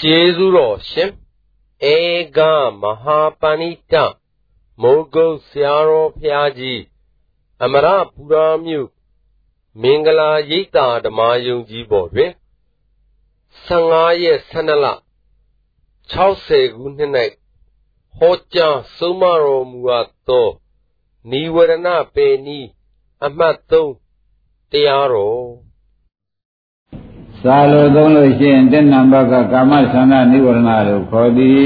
[0.00, 1.10] ကျေးဇူးတော်ရှင်
[1.92, 1.96] ဧ
[2.36, 2.38] က
[2.80, 3.94] မဟာပဏိတ
[4.82, 6.82] မိုးကုတ်ဆရာတော်ဖျားကြီး
[7.62, 8.88] အမရပူရာမြို့
[9.82, 12.32] မင်္ဂလာရိပ်သာဓမ္မယုံကြီးပေါ်တွင်
[13.66, 14.86] 15ရက်12လ
[16.12, 17.10] 60ခုနှစ်၌
[18.16, 20.48] ဟောကြားဆုံးမတော်မူအပ်သော
[21.30, 22.66] နိဝရဏပေနီး
[23.24, 25.63] အမှတ်3တရားတော်
[27.46, 31.60] စာလို့သုံးလို့ရှိရင်တစ်နံပါတ်ကကာမသန္တာနိဝရဏလို့ခေါ်သည်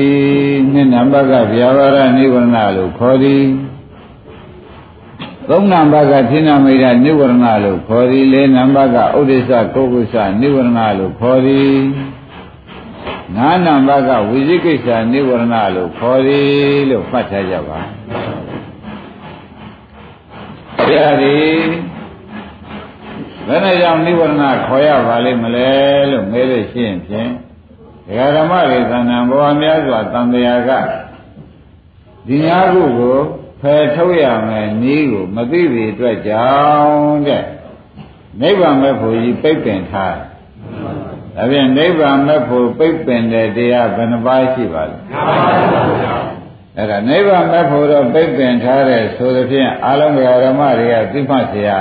[0.73, 3.45] နှစ်နံပါတ်ကဗျာပါဒနိဝရဏလို့ခေါ်သည်
[5.48, 11.77] သုံးနံပါတ်ကသင်္နမိတ်နိဝရဏလို့ခေါ်သည်လေးနံပါတ်ကဥဒိစ္စကုက္ကုစ္စနိဝရဏလို့ခေါ်သည်
[13.37, 16.48] ငါးနံပါတ်ကဝိဇိကိစ္စနိဝရဏလို့ခေါ်သည်
[16.91, 17.81] လို့မှတ်ထားကြပါ
[20.77, 21.37] ဘုရားဒီ
[23.48, 25.70] ဘယ်နဲ့ကြောင့်နိဝရဏခေါ်ရပါလိမ့်မလဲ
[26.12, 27.30] လို့မေးလို့ရှိရင်ဖြင့်
[28.08, 30.72] ဒကာဓမ္မတွေသဏ္ဍာန်ဘဝများစွာတန်တရားက
[32.28, 33.17] ဒီညာခုကို
[33.62, 37.44] ဖယ်ထုတ်ရမယ်နည်းကိုမသိပြီအတွက်ကြောင့်တဲ့
[38.42, 40.16] နိဗ္ဗာန်မဲ့ဖို့ကြီးပိတ်ပင်ထား
[41.36, 44.98] ဒါဖြင့်နိဗ္ဗာန်မဲ့ဖို့ပိတ်ပင်တဲ့တရားဘယ်နှပါးရှိပါလဲ
[46.78, 50.14] အဲ့ဒါနိဗ္ဗာန်မဲ့ဖို့တော့ပိတ်ပင်ထားတဲ့ဆိုသဖြင့်အာလုံး
[50.45, 51.72] ဓမ္မတွေကသိမှတ်เสีย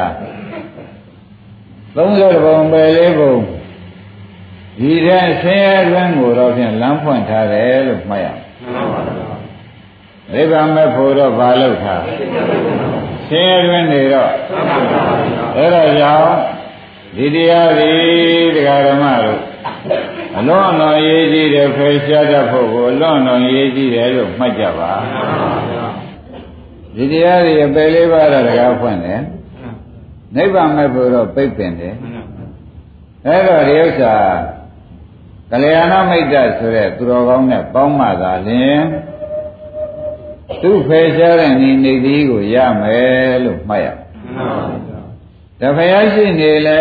[1.98, 3.36] 30ဘုံပဲလေးဘုံ
[4.80, 8.42] ဒီတဲ့ဆင်းရဲတွင်ကိုတော့ဖြင့်လမ်းဖွင့်ထားတယ်လို့မှတ်ရအောင်
[10.34, 12.04] နိဗ္ဗာန်မဲ့ဖို့တော့ဘာလို့ထား
[13.30, 14.32] ဆင်းရဲတွင်နေတော့
[15.56, 16.38] အဲ့ဒါကြောင့်
[17.18, 17.92] ဒီတရားတွေ
[18.56, 19.42] တရားဓမ္မတို့
[20.38, 24.92] အလွန်အလွန်ရေးကြည့်တယ်ဖယ်ရှားတတ်ဖို့ကိုအလွန်အလွန်ရေးကြည့်တယ်လို့မှတ်ကြပါ
[26.96, 29.22] ဒီတရားတွေအပယ်လေးပါးတော့တရားဖွင့်တယ်
[30.36, 31.96] နိဗ္ဗာန်မဲ့ဖို့တော့ပိတ်ပင်တယ်
[33.26, 34.16] အဲ့တော့ဒီဥစ္စာ
[35.52, 38.82] ကလျာဏမိတ်တဆိုတဲ့သူတော်ကောင်းနဲ့ပေါင်းမှသာလျှင်
[40.62, 43.88] သူ့ဖယ်ရှားတဲ့နေနေသည်ကိုရမယ်လို့မှတ်ရ
[45.60, 46.80] တဖယားရှိနေလဲ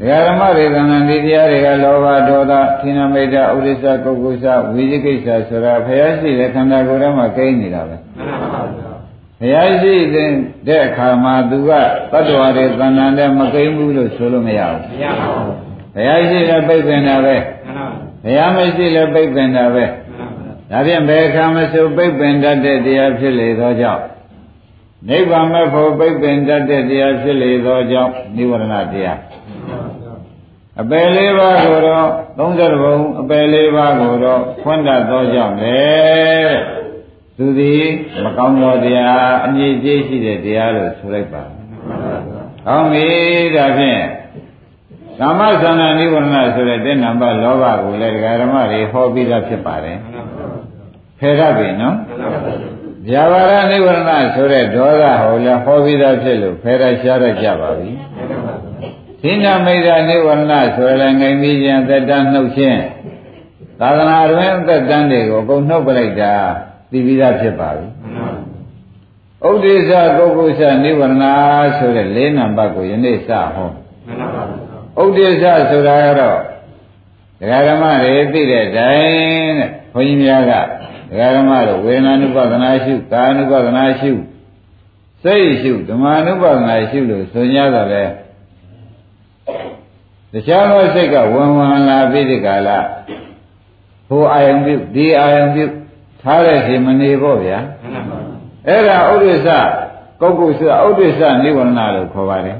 [0.00, 7.96] ဒကာဓမ္မတွေသံဃာဒီတရားတွေကလောဘဒေါသသင်္နမိတ်ဥဒိစ္စကုက္ကုစ္စဝိဇိကိစ္စဆိုတာဖယားရှိတဲ့ခန္ဓာကိုယ်ထဲမှာကိန်းနေတာပဲ
[9.42, 9.94] ဘုရားရှိ
[10.68, 11.70] တဲ့အခါမှာသူက
[12.12, 15.56] တတ္တဝါတွေသဏ္ဍာန်နဲ့မကိန်းဘူးလို့ဆိုလို့မရဘူးမရပါဘူး
[15.94, 17.36] ဘုရားရှိလည်းပိတ်ပင်တာပဲ
[18.24, 19.84] ဘုရားမရှိလည်းပိတ်ပင်တာပဲ
[20.70, 24.02] ဒါဖြင့်ဘယ်အခါမှဆိုပိတ်ပင်တတ်တဲ့တရားဖြစ်လေသောကြောင့်
[25.08, 29.18] နိဗ္ဗာန်မဲ့ဖို့ပိတ်ပင်တတ်တဲ့တရားဖြစ်လေသောကြောင့်និဝရဏတရား
[30.80, 32.08] အပယ်လေးပါးကိုတော့
[32.38, 35.80] 30ဘုံအပယ်လေးပါးကိုတော့ဖွင့်တတ်သောကြောင့်လေ
[37.42, 37.82] သူသည်
[38.24, 41.42] မကောင်းသောတရားအငြိကျေးရှိတဲ့တရားလို့ဆိုလိုက်ပါ။
[42.66, 43.06] ကောင်းပြီ
[43.56, 44.02] ဒါဖြင့်
[45.18, 49.98] ကာမသန္တာနိဝရဏဆိုတဲ့တဲ့နံပါတ်လောဘကိုလည်းဒကာဓမ္မတွေဟောပြီးသားဖြစ်ပါတယ်။
[51.18, 51.96] ဖယ်ရပြီနော်။
[53.08, 57.90] ဗျာပါဒနိဝရဏဆိုတဲ့ဒေါသဟောလည်းဟောပြီးသားဖြစ်လို့ဖယ်ရရှားရကြပါပြီ။
[59.22, 62.80] သင်္ညာမိတ်္တနိဝရဏဆိုလည်းငိမ့်ပြီးခြင်းသက်တမ်းနှုတ်ခြင်း
[63.80, 66.34] သာသနာတွင်သက်တမ်းတွေကိုအကုန်နှုတ်ပလိုက်တာ
[66.92, 67.86] သိပြီးသားဖြစ်ပါပြီ
[69.48, 71.24] ဥဒိစ္စကုက္ကုစ္စနိဝရဏ
[71.78, 73.68] ဆိုတဲ့၄နံပါတ်ကိုယနေ့စဟော
[75.02, 76.38] ဥဒိစ္စဆိုတာကတော့
[77.40, 80.52] ဒကာဓမ္မတွေသိတဲ့တိုင်တဲ့ဘုန်းကြီးများက
[81.10, 84.12] ဒကာဓမ္မတို့ဝေဒနာနုပဒနာရှုကာနုပဒနာရှု
[85.22, 88.04] စိတ်ရှုဓမ္မနုပဒနာရှုလို့ဆိုကြတော့လေ
[90.32, 92.78] တခြားသောစိတ်ကဝင်ဝင်လာပြီးဒီကလာ
[94.08, 95.64] ဟိုအာယုံပြုဒီအာယုံပြု
[96.22, 97.58] ထားတဲ့စီမနေပေါ့ဗျာ
[98.68, 99.48] အဲ့ဒါဥဒိစ္စ
[100.20, 102.58] ကုတ်ကုစ္စဥဒိစ္စနိဝရဏလို့ခေါ်ပါတယ်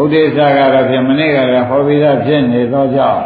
[0.00, 3.24] ဥဒိစ္စကတော့ဖြင့်မနေ့ကလည်းဟောပြီးသားဖြစ်နေသောကြောင့်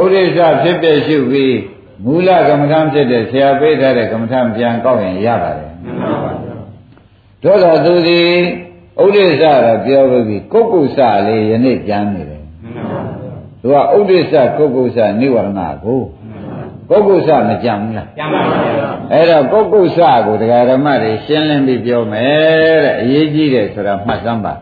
[0.00, 1.56] ဥဒိစ္စဖြစ်ပြရှုပြီး
[2.04, 5.72] မူလကမ္မထဖြစ်တဲ့ဆရာပေးထားတဲ့ကမ္မထပြန်ကောက်ရင်ရပါတယ်
[7.42, 8.22] တို့တော့သူဒီ
[9.02, 12.42] ဥဒိစ္စတော့ပြောပြီးကုတ်ကုစ္စလေးယနေ့ပြန်နေတယ်
[13.60, 16.00] သူကဥဒိစ္စကုတ်ကုစ္စနိဝရဏကို
[16.90, 24.54] ပုဂ္ဂုစမကြံဘူးလားကြံပါပါအဲ့တော့ပုဂ္ဂုစကိုတရားဓမ္မတွေရှင်းလင်းပြီးပြောမယ်တဲ့အရေးကြီးတယ်ဆိုတာမှတ်စမ်းပါ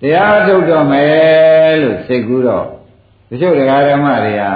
[0.00, 2.64] တရားထုတ်တော့မယ်လို့စိတ်ကူးတော့
[3.28, 4.50] တချို့တရားဓမ္မတွေဟာ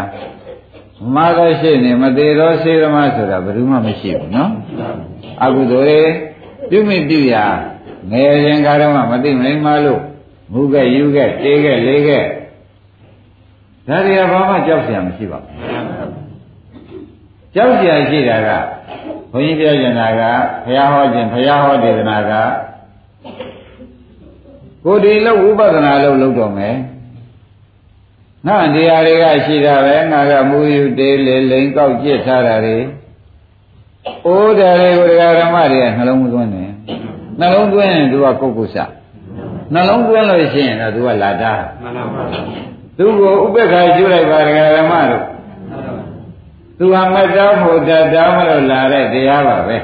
[1.14, 4.50] မာသရှိနေမသေးသောစေဓမ္မဆိုတာဘယ်သူမှမရှိဘူးနော်
[5.44, 6.00] အကုသိုလ်တွေ
[6.70, 7.44] ပြုမိပြုရာ
[8.10, 10.00] ငယ်ရင်ကားတော့မသိမလိမ္မာလို့
[10.52, 12.24] မူခဲ့ယူခဲ့တေးခဲ့လေးခဲ့
[13.88, 15.52] ဒါတွေကဘာမှကြောက်စရာမရှိပါဘူး
[17.54, 18.48] ကြောက်စရာရှိတာက
[19.32, 20.22] ဘုန်းကြီးပြောကျင်တာက
[20.64, 22.32] ဘုရားဟောခြင်းဘုရားဟောဒေသနာက
[24.84, 26.74] ကိုယ်ဒီလောက်ဝိပဿနာလောက်လုပ်တော့မယ်။
[28.46, 32.78] နောက်နေရာတွေကရှိတာပဲငါကမူယူတေးလေလိန်ကောက်ကြည့်ထားတာတွေ။
[34.26, 36.70] အိုးတယ်တွေကိုဒကာဓမ္မတွေကနှလုံးသွင်းတယ်။
[37.40, 38.76] နှလုံးသွင်းရင် तू ကပုဂ္ဂုစ။
[39.74, 41.52] နှလုံးသွင်းလို့ရှိရင်တော့ तू ကလာတာ။
[41.82, 42.22] မှန်ပါပါ
[42.96, 45.24] သူကိုဥပ္ပခါကျွလိုက်ပါတရားဓမ္မတို့
[46.78, 49.78] သူဟာမတောင်းဖို့တားမလို့လာတဲ့တရားပါပဲ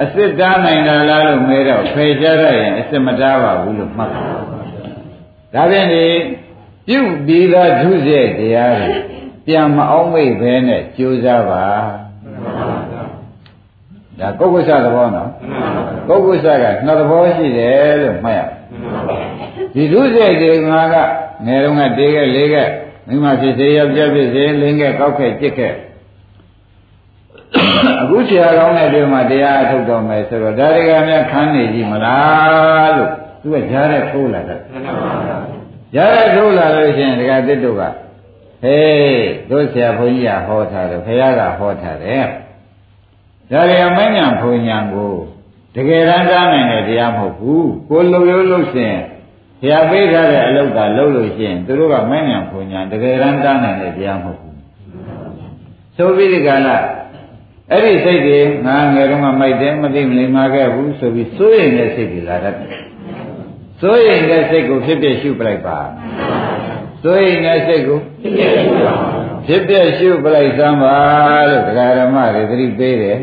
[0.00, 4.24] အစ်စ်တားနိုင်တာလားလို့မဲတော့ဖေချရရင်အစ်စ်မတားပါဘူးလို့မှတ်ပါ
[5.54, 6.06] ဒါဖြင့်ဒီ
[6.88, 8.94] ပြုပြီးသားဒုစရိုက်တရားတွေ
[9.46, 11.64] ပြန်မအောင်မိတ်ပဲနဲ့ကြိုးစားပါ
[14.20, 15.30] ဒါကုက္ကုဆသဘောနော်
[16.08, 18.40] ကုက္ကုဆကနှစ်သဘောရှိတယ်လို့မှတ်ရ
[19.74, 20.96] ဒီဒုစရိုက်တွေငါက
[21.46, 22.68] ငယ်တော့ကတေးခဲ့လေးခဲ့
[23.08, 25.74] မိမဖြစ်စေယောက်ျားဖြစ်စေလင်းခဲ့ကောက်ခဲ့ကြစ်ခဲ့
[28.02, 33.10] အခုဆရာကောင်းတဲ့တွေ့မှာတရားအထုတ်တော်မယ်ဆိုတော့ဒါတွေကများခန်းနေကြည့်မလားလို့
[33.42, 34.60] သူကကြားတဲ့ထိုးလာတယ်
[35.94, 37.82] ကြားတဲ့ထိုးလာလို့ရှိရင်ဒကာတစ်တို့က
[38.62, 42.24] ဟေးတို့ဆရာဘုန်းကြီးကဟောထားတယ်ခရကဟောထားတယ်
[43.50, 45.14] ဒါရီအမဉ္ဇဉ်ဘုံညာကို
[45.74, 48.96] တကယ်တမ်းကြားနိုင်တဲ့တရားမဟုတ်ဘူးကိုလုံရိုးလို့ရှင်
[49.60, 54.58] ဘုရားပေးထားတဲ့အလုပ်ကလုပ်လို့ရှိရင်သူတို့ကမဉ္ဇဉ်ဘုံညာတကယ်တမ်းကြားနိုင်တဲ့တရားမဟုတ်ဘူး
[55.96, 56.76] ဆိုပြီးဒီကလာ
[57.70, 62.84] အဲ့ဒီစိတ်တွေငါငယ်တုန်းကမိုက်တယ်မသိမလိမ္မာခဲ့ဘူးဆိုပြီးစိုးရိမ်တဲ့စိတ်တွေလာတတ်တယ်
[63.80, 65.78] စိုးရိမ်တဲ့စိတ်ကိုဖြစ်ဖြစ်ရှုပလိုက်ပါ
[67.02, 67.98] စိုးရိမ်တဲ့စိတ်ကို
[69.46, 70.96] ဖြစ်ဖြစ်ရှုပလိုက်စမ်းပါ
[71.50, 73.18] လို့တရားဓမ္မတွေသတိပေးတယ်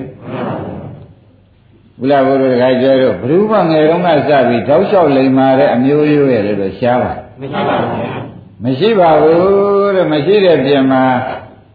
[2.01, 11.03] ဘုရားဘုရားတခါကျတော့ဘ ᱹ မငယ်တုန်းကစပြီးတောက်လျှောက်လိမ်မာတဲ့အမျိုးရိုးရဲ့လို့တော့ရှားပါမရှိပါဘူးမရှိပါဘူးတဲ့မရှိတဲ့ပြင်မှာ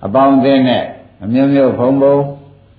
[0.05, 0.83] အပေါင်းအသင်းနဲ့
[1.25, 2.17] အမျိုးမျိုးဖုံဖုံ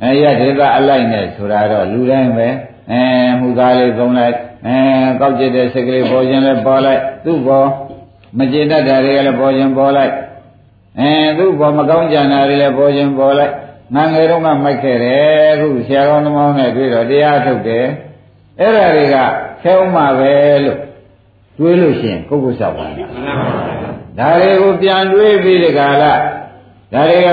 [0.04, 2.48] အဲရဒေသအလိုက်နဲ့ဆိုတာတော့လူတိုင်းပဲ
[2.92, 3.02] အဲ
[3.40, 4.36] မှုသားလေးသုံးလိုက်
[4.68, 4.78] အဲ
[5.20, 7.68] ကောက်ကျတဲ့စိတ်ကလေးပေါ်ခြင်းလည်းပေါ်လိုက်သူ့ပေါ်
[8.38, 10.14] မကျေတတ်တာတွေကလည်းပေါ်ခြင်းပေါ်လိုက်
[11.00, 13.54] အဲသူ့ပေါ်မကောင်းကြံတာတွေလည်းပေါ်ခြင်းပေါ်လိုက်
[13.96, 17.86] ငငယ်တော့ကမိုက်ခဲ့တယ်အခုဆရာကောင်းသမောင်းနဲ့တွေ့တော့တရားထုတ်တယ်
[18.60, 19.16] အဲ့ဒါတွေက
[19.64, 20.34] ခဲဥမှာပဲ
[20.66, 20.80] လို့
[21.58, 26.14] တွေးလို့ရှိရင်ကိုယ့်ကိုယ်ဆောက်ပါဒါတွေကိုပြန်တွေးပြီးဒီကလာဒါ
[26.94, 27.32] တွေက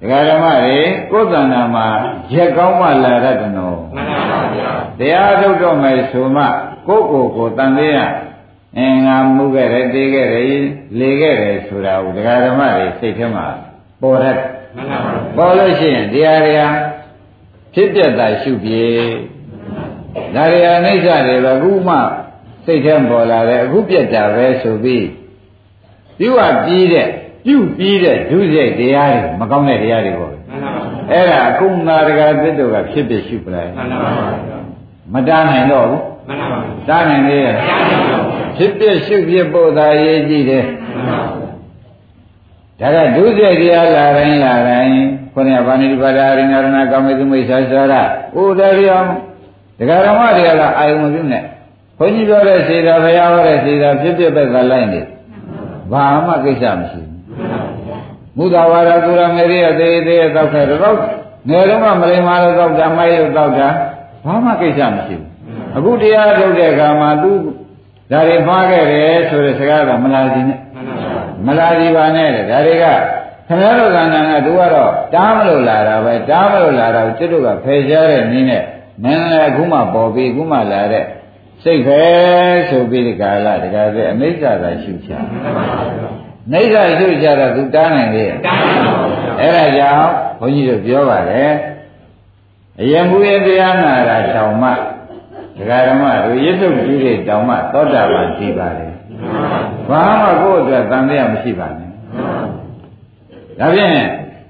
[0.00, 0.78] ဒကာဓမ္မတွေ
[1.10, 1.86] ကိုယ်တဏ္ဍာမှာ
[2.34, 6.44] ရက်ကောင်းမှလာတတ်တယ်နော်မှန်ပါဗျာတရားထုတ်တော့မယ်ဆိုမှ
[6.88, 7.98] ကိုယ့်ကိုယ်ကိုတန်သေးရ
[8.78, 10.46] အင်းငါမှုခဲ့တယ်တေးခဲ့တယ်
[10.98, 13.46] လေခဲ့တယ်ဆိုတာကိုဒကာဓမ္မတွေစိတ်ထဲမှာ
[14.02, 14.98] ပေါ်တတ်မှန် ပါဗျာ
[15.36, 16.62] ပေါ်လို့ရှိရင်တရားတွေက
[17.74, 18.84] ဖြစ်ပြတာရှုပြေ
[20.34, 21.96] ဒါတွေအနိစ္စတွေပဲအခုမှ
[22.64, 25.06] စိတ်ထဲပေါ်လာတယ်အခုပြက်တာပဲဆိုပြီး
[26.18, 27.08] ပြုတ်ပြီးတဲ့
[27.46, 30.32] ပြုပြီးတဲ့ဒုစရိုက်တရားတွေမကောင်းတဲ့တရားတွေပေါ့
[31.10, 33.70] အဲ့ဒါအကုန်သာတကာသစ်တို့ကဖြစ်ဖြစ်ရှုပလိုက်
[35.14, 36.02] မတားနိုင်တော့ဘူး
[36.88, 37.40] တားနိုင်လေ
[38.56, 40.64] ဖြစ်ဖြစ်ရှုဖြစ်ဖို့သာရေးကြည့်တယ်
[42.82, 44.96] ဒါကဒုစရိုက်တရားလာတိုင်းလာတိုင်း
[45.34, 47.94] ခொနည်းဗာဏိပါဒာရိဏရဏကာမေသူမိစ္ဆာစာရ
[48.40, 48.98] ဥဒရိယံ
[49.78, 51.42] ဒကာရမတွေကလည်းအာယုံမပြုနဲ့
[51.98, 55.00] ဘုန်းကြီးပြောတဲ့စေတာဘုရားဟောတဲ့စေတာဖြစ်ဖြစ်ပဲကလိုက်နေ
[55.92, 57.12] ဘာမှကိစ္စမရှိဘူး
[58.36, 60.96] မုဒ္ဒဝါဒသူရမေရိယသေးသေးတောက်ခဲ့တော့
[61.48, 63.68] ငယ်တော့မှမလိမ္မာလို့တောက်တာမိုက်လို့တောက်တာ
[64.24, 65.28] ဘာမှကိစ္စမရှိဘူး
[65.76, 67.32] အခုတရားထုတ်တဲ့အခါမှာသူ
[68.10, 70.58] ဒါတွေမှားခဲ့တယ်ဆိုတဲ့စကားကမလာစီနဲ့
[71.46, 72.84] မလာစီပါနဲ့တဲ့ဒါတွေက
[73.48, 78.62] ခင်ဗျားတို့ကဏ္ဍကသူကတော့တားမလို့လာတာပဲတားမလို့လာတာကိုကျွတ်တို့ကဖယ်ရှားတဲ့နည်းနဲ့
[79.04, 81.04] နည်းနည်းအခုမှပေါ်ပြီးအခုမှလာတဲ့
[81.62, 82.02] စိတ်ပဲ
[82.68, 85.10] ဆိုပြီးဒီကာလတကယ်ပဲအမိစ္ဆာသာရှုချ
[86.52, 91.52] နိစ္စရှုကြတော့သူတားနိုင်လေတားနိုင်ပါဘူးအဲ့ဒါကြောင့်ဘုန်းကြီးတို့ပြောပါတယ်
[92.80, 94.70] အယံမူရဲ့တရားနာတာတောင်မှ
[95.56, 98.91] ဒကာဓမ္မတို့ရစ်ထုတ်ကြည့်တဲ့တောင်မှသောတာပန်ရှိပါတယ်
[99.92, 101.90] ဘာမှကိုယ့်အတွက်တန်တရားမရှိပါနဲ့
[103.58, 103.92] ဒါဖြင့်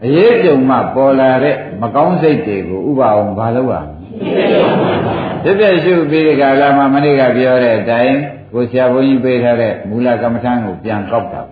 [0.04, 8.16] အရေးကြုံမှပေါ်လာတဲ့မကောင်းစိတ်တွေကိုဥပအောင်ဘာလုပ်ရမလဲပြည့်ပြည့်ရှုပြီးဒီကလာမှမနေ့ကပြောတဲ့အတိုင်း
[8.54, 11.42] ကိုဆရာဘုန်းကြီးပေးထားတဲ့မူလကမ္မထံကိုပြန်ကောက်တာ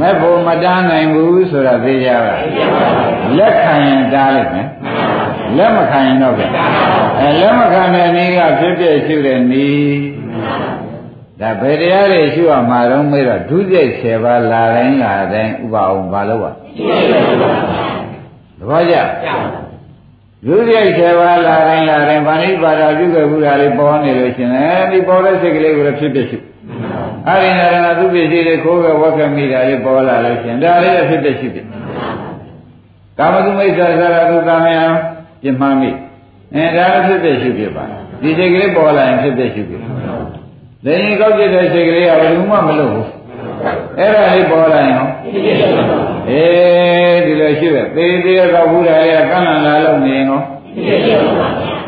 [0.00, 2.34] မဲ့ဖို့မတားနိုင်ဘူးဆိုတာသိကြပါ
[3.38, 4.68] လက်ခံရင်တားလိုက်မယ်
[5.56, 6.34] လက်မခံရင်တော့
[7.20, 10.13] အဲလက်မခံတဲ့နည်းကဖြစ်ဖြစ်ရှုတဲ့နည်း
[11.40, 16.46] ဒါဘယ်တရားတွေရှုရမှာတော့မေးတော့ဒုစရိုက်10ပါးလာတိုင်းလာတိုင်းဥပအောင်မလုပ်ရ
[18.58, 18.96] သဘောကျ
[20.46, 26.38] လူရိတ်7ပါးလာတိုင်းလာတိုင်းဗာဏိပါဒပြုခဲ့ဘူးတာလေးပေါ်နေလို့ရှင်အဲဒီပေါ်တဲ့စိတ်ကလေးကိုလည်းဖြစ်ဖြစ်ရှိ
[27.28, 31.66] အာရိနာရဏသူပစ္စည်းတွေခိုးကဝက်ခမိတာလေးပေါ်လာလို့ရှင်ဒါလေးလည်းဖြစ်ဖြစ်ရှိဖြစ်
[33.18, 34.84] ကာမတုမိစ္ဆာသရကုကာမယံ
[35.42, 35.90] ပြမှန်းမိ
[36.54, 37.84] အဲဒါလည်းဖြစ်ဖြစ်ရှိဖြစ်ပါ
[38.22, 39.80] ဒီစိတ်ကလေးပေါ်လာရင်ဖြစ်ဖြစ်ရှိဖြစ်
[40.84, 43.08] ဒိန်ကောက်ကျတဲ့စိတ်ကလေးကဘယ်သူမှမလုပ်ဘူး
[43.98, 44.96] အဲ့ဒါလေးပေါ်လာရင်
[46.30, 50.40] အေးဒီလိုရှိတယ်သေသေးတော့ဘုရားရဲ့ကန့်လန့်လာလို့နေရင်ရော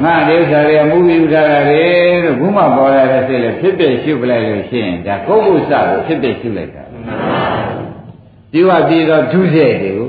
[0.02, 1.84] ငါဒိဋ္ဌာရဲ့မူပြီးထားတာလေ
[2.24, 6.82] လို့ဘုမပေါ်လာတဲ့စိတ်လည်းဖြစ်ဖြစ်ရှုပလိုက်လို့ရှိရင်ဒါကိုယ်ကိုစကိုဖြစ်ဖြစ်ရှုလိုက်တာ
[8.52, 10.08] ဒီဝပြီးတော့ဒုစရိုက်တွေကို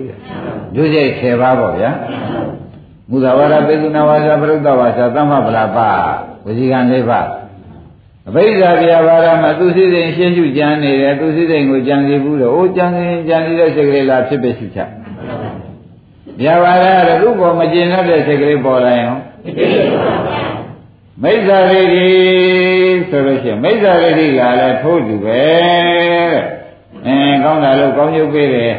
[0.75, 1.91] ဒုစရိုက်10ပါးပေါ့ဗျာ
[3.09, 5.77] မူသာဝါဒပေကုဏဝါစာပရုဒ္ဒဝါစာသမ္မပလာပ
[6.45, 7.27] ဝစီကံ၄ပါး
[8.29, 14.79] အဘိဓါပြဘာရမှာသူစိစိမ်ရှင်းရှုကြံနေတယ်သူစိစိမ်ကိုကြံစီဘူးတော့အိုးကြံစီကြံစီတဲ့စိတ်ကလေးလားဖြစ်ဖြစ်ရှုချ
[16.39, 19.07] ပြဘာရကသူ့ပေါ်မကျင်တဲ့စိတ်ကလေးပေါ်လာရင်
[21.23, 22.07] မိစ္ဆာရိတိ
[23.09, 25.41] ဆိုလို့ရှိရင်မိစ္ဆာရိတိကလည်းထိုးတူပဲ
[26.33, 26.43] တဲ့
[27.05, 28.73] အဲကောင်းတာလို့ကောင်းကျုပ်ပေးတယ်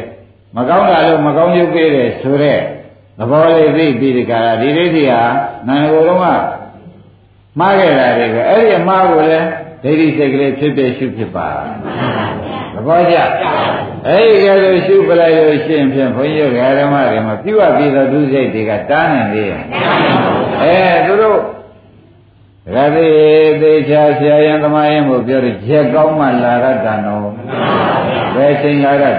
[0.55, 2.59] မကောင်းတာလို့မကောင်းကျုပ်ပေးတယ်ဆိုတဲ့
[3.19, 5.21] သဘောလေးသိပြီးဒီကရာဒီဒိဋ္ဌိဟာ
[5.67, 6.58] နာငကိုယ်တော့
[7.57, 9.47] မှားခဲ့တာတွေကိုအဲ့ဒီအမှားကိုလည်း
[9.83, 11.47] ဒိဋ္ဌိစိတ်ကလေးဖြစ်ဖြစ်ရှုဖြစ်ပါ
[12.73, 13.17] သဘောကျ
[14.07, 19.63] အဲ့ဒီကဲလို့ရှုပလိုက်လို့ရှိရင်ဖြင့်ဘုန်းကြီးဓမ္မတွေမှာပြုတ်ပြီးတော့ဒုစိတ်တွေကတားနေသေးရဲ့
[20.61, 21.39] အဲသူတို့
[22.75, 27.21] ရသေးသေးချာဆရာယံသမာယံကိုပြောတယ်ချက်ကောင်းမှလာရတာနော်
[28.35, 29.09] ဘယ်ချိန်လာရတာ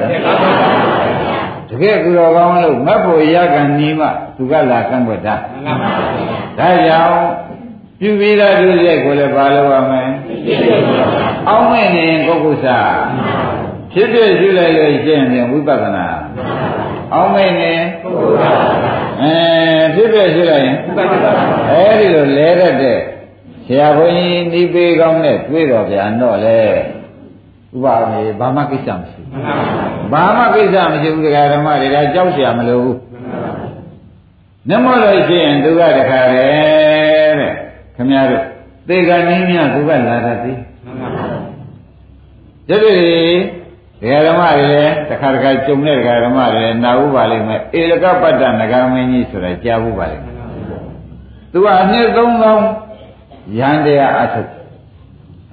[1.68, 4.06] တကယ်သူတော်ကောင်းလို့မတ်ဖို့ရကံနီးမှ
[4.37, 5.34] သူကလာကန့်ွက်တာ
[6.58, 7.50] ဒါကြောင့်
[8.00, 10.09] ပြုပြီးသားဒုစရိုက်ကိုလည်းပါလို့ရမယ်
[11.50, 12.65] အောင်းမဲ့နေရင်ပုဂ္ဂုစ
[13.91, 16.07] ဖြစ်ဖြစ်ရှိလိုက်လို့ရှင်းရင်ဝိပဿနာ
[17.13, 17.74] အောင်းမဲ့နေ
[19.21, 19.33] အဲ
[19.95, 20.77] ဖြစ်ဖြစ်ရှိလိုက်ရင်
[21.71, 23.00] အဲဒီလိုလဲရတဲ့
[23.65, 26.59] ဆရာဘုန်းကြီးနှီးပေးကောင်းနဲ့တွေ့တော်ဗျာတော့လေ
[27.75, 33.00] ဥပမေဘာမှကိစ္စမရှိဘူးဘာမှကိစ္စမရှိဘူးတရားဓမ္မတွေကကြောက်เสียမလို့ဘူး
[34.69, 36.99] နမောလို့ရှိရင်သူကတခါလေတဲ့
[38.00, 38.45] ခမရတို့
[38.88, 40.59] သေကနင်းမြသူကလာတတ်သေး
[42.69, 42.97] တတိ
[44.02, 50.35] ဒကာဓမ္မတွေလည်းတခါတခါကြုံတဲ့ဒကာဓမ္မတွေလည်းနာဘူးပါလိမ့်မယ်ဧလကပတ္တနဂမင်းကြီးဆိုတာကြားဘူးပါလိမ့်မယ်
[51.52, 52.09] သူကအနှစ်
[52.76, 54.50] 3000ရန်တရားအထုတ်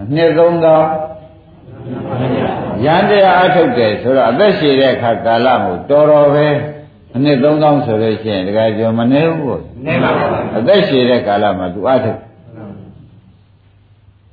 [0.02, 6.48] အနှစ်3000ရန်တရားအထုတ်တယ်ဆိုတော့အသက်ရှည်တဲ့အခါကာလကိုတော်တော်ပဲ
[7.16, 12.20] အနှစ်3000ဆိုလို့ရှိရင်ဒကာကျော်မနေဘူးပေါ့နေပါဘူးအသက်ရှည်တဲ့ကာလမှာသူအထုတ်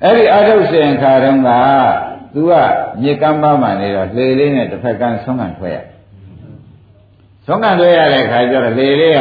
[0.04, 1.50] အဲ့ဒီအာထုစဉ်ခါတုန်းက
[2.34, 2.52] သူက
[3.02, 5.78] မြေကမ်းပါးမှနေတော့လှေလေးနဲ့တစ်ဖက်ကန်းဆုံးကန်ထွက်ရ
[7.46, 9.20] ဆုံးကန်ထွက်ရတဲ့ခါကျတော့လှေလေးက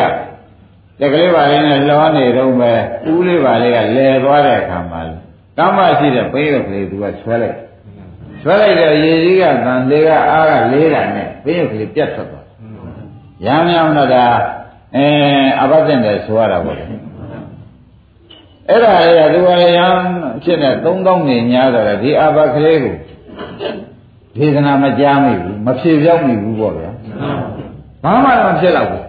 [0.99, 2.71] တက်ကလေးပါလေးနဲ့လောနေတော့ပဲ
[3.13, 5.01] ဦးလေးပါလေးကလဲသွားတဲ့အခါမှာ
[5.57, 7.57] ကမ်းမရှိတဲ့ပိရုပ်ကလေးသူကဆွဲလိုက်
[8.41, 12.47] ဆွဲလိုက်တော့ရေကြီးကတန်လေးကအားကလေးတာနဲ့ပိရုပ်ကလေးပြတ်ထွက်သွား
[13.45, 14.25] ရမ်းမြောင်းတော့ဒါ
[14.95, 15.05] အဲ
[15.61, 16.85] အဘတ်တဲ့ဆိုရတာပေါ့လေ
[18.69, 19.87] အဲ့ဒါလေသူကရံ
[20.43, 22.95] ဖြစ်နေ3000နေညာတော့ဒီအဘကလေးကို
[24.35, 26.91] ဒေသနာမကြားမိဘူးမဖြေပြောင်းမိဘူးပေါ့ဗျာ
[28.03, 29.03] ဘာမှတော့ဖြစ်တော့ဘူး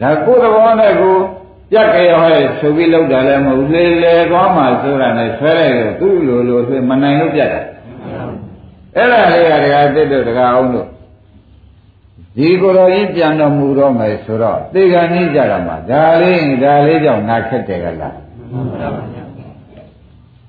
[0.00, 1.16] ဒါကိုယ်သဘောနဲ့ကို
[1.72, 7.62] ပြက်ကြရဟဲ့ဆိုပြီးလောက်တာလည်းမဟုတ်လေလေသွားမှဆိုတာနဲ့ဆွဲလိုက်တော့သူ့လိုလိုဆိုမနိုင်လို့ပြက်တာ
[8.96, 10.88] အဲ့ဒါလေးကတကယ်တစ်တို့တကအောင်လို့
[12.36, 18.16] ဒီကိုယ်တော်ကြီးပြန်တော်မူတော့မယ်ဆိုတော့သေကံကြီးကြတာမှာဒါလေးဒါလေးကြောင့်ငါခက်တယ်ကလား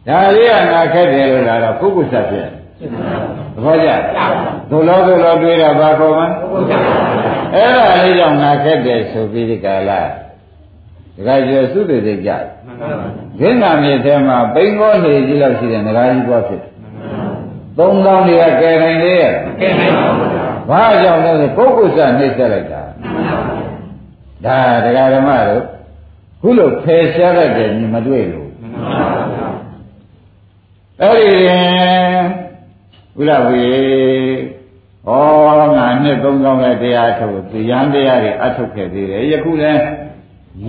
[0.07, 2.47] ဒါလေးကငါခက်တယ်လို့လာတော့ပုဂ္ဂုစဖြစ်
[3.53, 3.89] သဘောကျ
[4.69, 6.27] ဒုလောဒုလောတွေးတာဘာခေါ်မလဲ
[7.53, 10.01] အဲ့ဒါလေးကြောင့်ငါခက်တယ်ဆိုပြီးဒီကလာ
[11.15, 12.29] ဒကာကျော်သုတေသိကြ
[13.39, 16.61] ခင်းနာမြေထဲမှာပိန်ကောနေကြီးလောက်ရှိတဲ့ငကားကြီးပွားဖြစ်
[17.77, 20.29] သုံးသောင်းတွေကကယ်နိုင်လေရဲ့ကယ်နိုင်ပါဘူး
[20.69, 22.81] ဘာကြောင့်လဲဆိုပုဂ္ဂုစနှိမ့်ဆက်လိုက်တာ
[24.45, 25.63] ဒါဒကာဓမ္မတို့
[26.41, 28.49] ခုလိုဖယ်ရှားလိုက်တယ်ညီမတွေ့လို့
[31.01, 32.21] အဲ့ဒီရင်
[33.15, 33.63] ဘုရားဝေ
[35.07, 35.09] ဩ
[35.77, 39.81] ငါနှစ်3000ရဲ့တရားထုတ်သူရန်တရားတွေအထုတ်ခဲ့သေးတယ်ယခုလည်း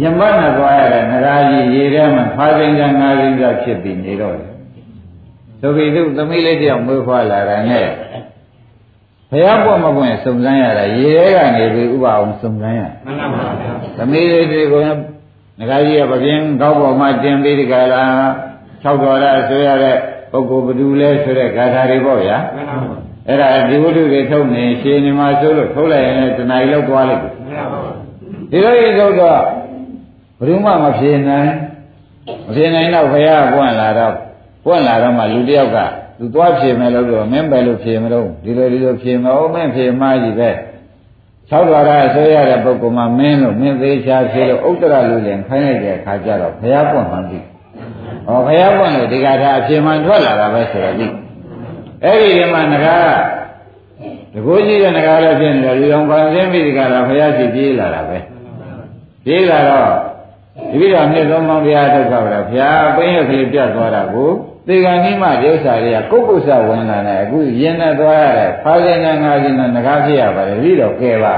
[0.01, 4.53] ယမတ်နဲ့သွားရတဲ့နဂါကြီးရေထဲမှာဖားစိန်ကငါးစိန်ကဖြစ်ပြီးနေတော့တယ်
[5.61, 7.87] ဆိုပြီးသူသမီးလေးတယောက်မွေးဖွားလာတယ်နဲ့
[9.31, 13.47] ဘုရားပွင့်မပွင့်စုံစမ်းရတာရေထဲကနေပြီးဥပအောင်စုံစမ်းရမှန်ပါပါ
[13.97, 14.81] သမီးလေးတွေကို
[15.59, 18.03] ငကားကြီးကပပြင်းကောက်ပေါ်မှာတင်ပြီးဒီကလာ
[18.85, 19.97] ၆တော်ရဆွေရတဲ့
[20.31, 22.39] ပုဂ္ဂိုလ်ဘသူလဲဆိုတဲ့ဂါထာတွေပေါ့ဗျာ
[23.29, 29.41] အဲ့ဒါဒီဝိတုတွေထုတ်နေရှင်နေမှာဆိုလို့ထုတ်လိုက်ရင်လည်းတဏှာကြီးလောက်သွားလိုက်ဒီလိုကြီးထုတ်တော့
[30.39, 31.51] ဘယ်သူမှမဖြေနိုင်
[32.47, 34.15] မဖြေနိုင်တော့ဘုရားပွင့်လာတော့
[34.65, 35.79] ပွင့်လာတော့မှလူတယောက်က
[36.19, 40.51] သူသွားဖြေမယ်လို့တော့မင်းပဲလို့ဖြေမလို့ဒီလိုဒီလိုဖြေမအောင်မင်းဖြေမှားကြီးပဲ
[41.53, 47.39] ၆ဒွါရအစိုးရတဲ့ပုဂ္ဂိုလ်မှာမင်းလို့မင်းသေးချာဖြေလို့ဥတ္တရလူလင်ခိုင်းလိုက်တဲ့အခါကျတော့ဘုရားပွင့်မှန်ပြီ။
[48.27, 51.07] ဟောဘုရားပွင့်လို့ဒီကထာအဖြေမှန်ထွက်လာတာပဲဆိုတော့ဒီ
[52.05, 53.05] အဲ့ဒီဒီမှာငကား
[54.33, 58.19] တကိုးကြီးတဲ့ငကားလည်းဖြစ်နေတယ်လူတော်ပန်ဆင်းပြီးဒီကရာဘုရားရှိပြေးလာတာပဲ
[59.25, 59.91] ပြေးလာတော့
[60.71, 64.31] ဒီပြီးတော့နှစ်သုံးပေါင်းတရားထုတ်ကြပါလားဘုရားပင်းရကလေးပြတ်သွားတာကို
[64.67, 71.37] သေကံကြီးမှဒုစရတွေကကုတ်ကုတ်ဆဝင်လာတယ်အခုရင်နဲ့သွားရတယ်ဖားစင်းနဲ့ငါးစင်းနဲ့ငကားဖြစ်ရပါတယ်ပြီးတော့ကဲပါ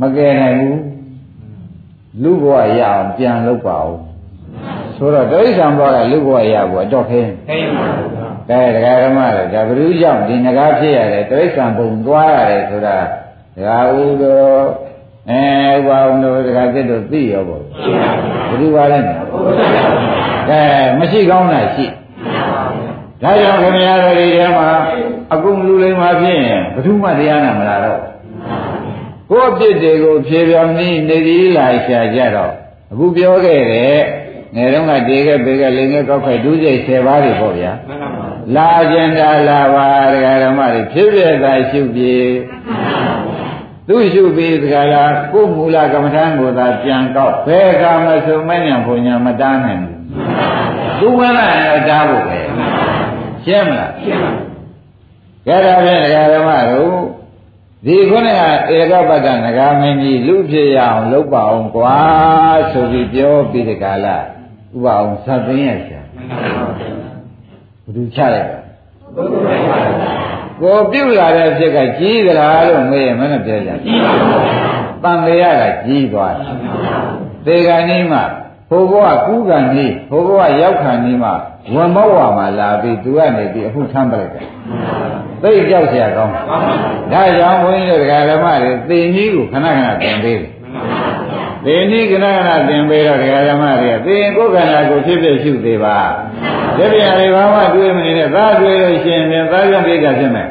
[0.00, 0.80] မကယ်နိုင်ဘူး
[2.22, 3.98] လူဘဝရအောင်ပြန်လုပ်ပါဦး
[4.96, 8.10] ဆိုတော့တိရစ္ဆာန်ဘဝကလူဘဝရဖို့အတော့ခင်းခင်းပါဘူး
[8.50, 12.96] ကဲတရားဓမ္မတွေဒါဘ ᱹ ကြောင့်ဒီငကားဖြစ်ရတယ်တိရစ္ဆာန်ဘုံသွားရတယ်ဆိုတာ
[13.64, 14.44] ဒါဥသော
[15.30, 15.42] အဲ
[15.76, 18.98] ဥပါဝံတို့တရားဖြစ်တော့သိရောပေါ့ဘယ်သူပါလဲ
[20.50, 20.62] ကဲ
[20.98, 21.86] မရှိကောင်းတာရှိ
[23.22, 24.68] ဒါကြောင့်ခင်ဗျားတို့ဒီထဲမှာ
[25.34, 28.00] အကုန်လူလိမ္မာဖြစ်ရင်ဘယ်သူမှတရားနာမလာတော့
[29.30, 32.52] ကိုယ့်အပြစ်တွေကိုဖြေပြောင်းနေနေသီးလာရှာကြတော့
[32.92, 34.00] အခုပြောခဲ့တဲ့
[34.54, 37.72] ငယ်တုန်းကတေခဲ့ပေခဲ့လိန်ခဲ့ကောက်ခိုက်ဒုစိတ်10ပါးတွေပေါ့ဗျာ
[38.56, 42.14] လာကျင်တာလာပါဒကာဓမ္မတွေဖြစ်ဖြစ်သာရှုပြေ
[43.88, 49.99] သူရှုပြီးဒကာလားကိုယ်မူလကမ္မထံကိုသာပြန်ကောက်ဘယ်ကမှဆိုမညံဘုံညာမတားနိုင်ဘူး
[51.00, 52.38] သူဝင်လာရင်တားဖို့ပဲ
[53.44, 54.32] ရှင်းမလားရှင်းပါ
[55.46, 56.94] ကြဒါဖြင့်ဒကာဓမ္မတို့
[57.86, 58.40] ဒီခုနက
[58.76, 61.98] ဧကပတ္တနဂါမင်းကြီးလူဖြစ်ရအောင်လုပ်ပါအောင်ကွာ
[62.72, 64.16] ဆိုပြီးပြောပြီးဒီကလာ
[64.74, 68.58] ဥပအောင်သတ်သိင်းရရှာဘယ်သူချလိုက်တာ
[70.60, 74.42] ကိုပြုတ်လာတဲ့အဖြစ်ကကြီးသလားလို့မေးရင်မနဲ့ပြောကြကြီးပါဘူး
[75.04, 76.56] တန်တရားကကြီးသွားတယ်
[77.46, 78.20] သေကံကြီးမှ
[78.69, 81.31] ဟိုဘဝကူးကံကြီးဟိုဘဝရောက်ခံကြီးမှ
[81.73, 84.47] ဝန်မောဝါမှာလာပြီးသူကနေပြီးအခုထမ်းပလိုက်တယ်
[85.41, 90.55] သိကြောက်เสียကောင်းဒါကြောင့်ဘုန်းကြီးတို့ဒကာဓမ္မတွေသေနည်းကိုခဏခဏသင်ပေးတယ်
[91.65, 95.97] သေနည်းခဏခဏသင်ပေးတော့ဒကာဓမ္မတွေကသေရင်ကိုယ်ခန္ဓာကိုဖြစ်ဖြစ်ရှုသေးပါ
[96.77, 100.49] ဒီပြန်တွေဘာမှတွေးမနေနဲ့သာတွေးလို့ရှိရင်ပြန်သာပြန်ပြိတာဖြစ်မယ်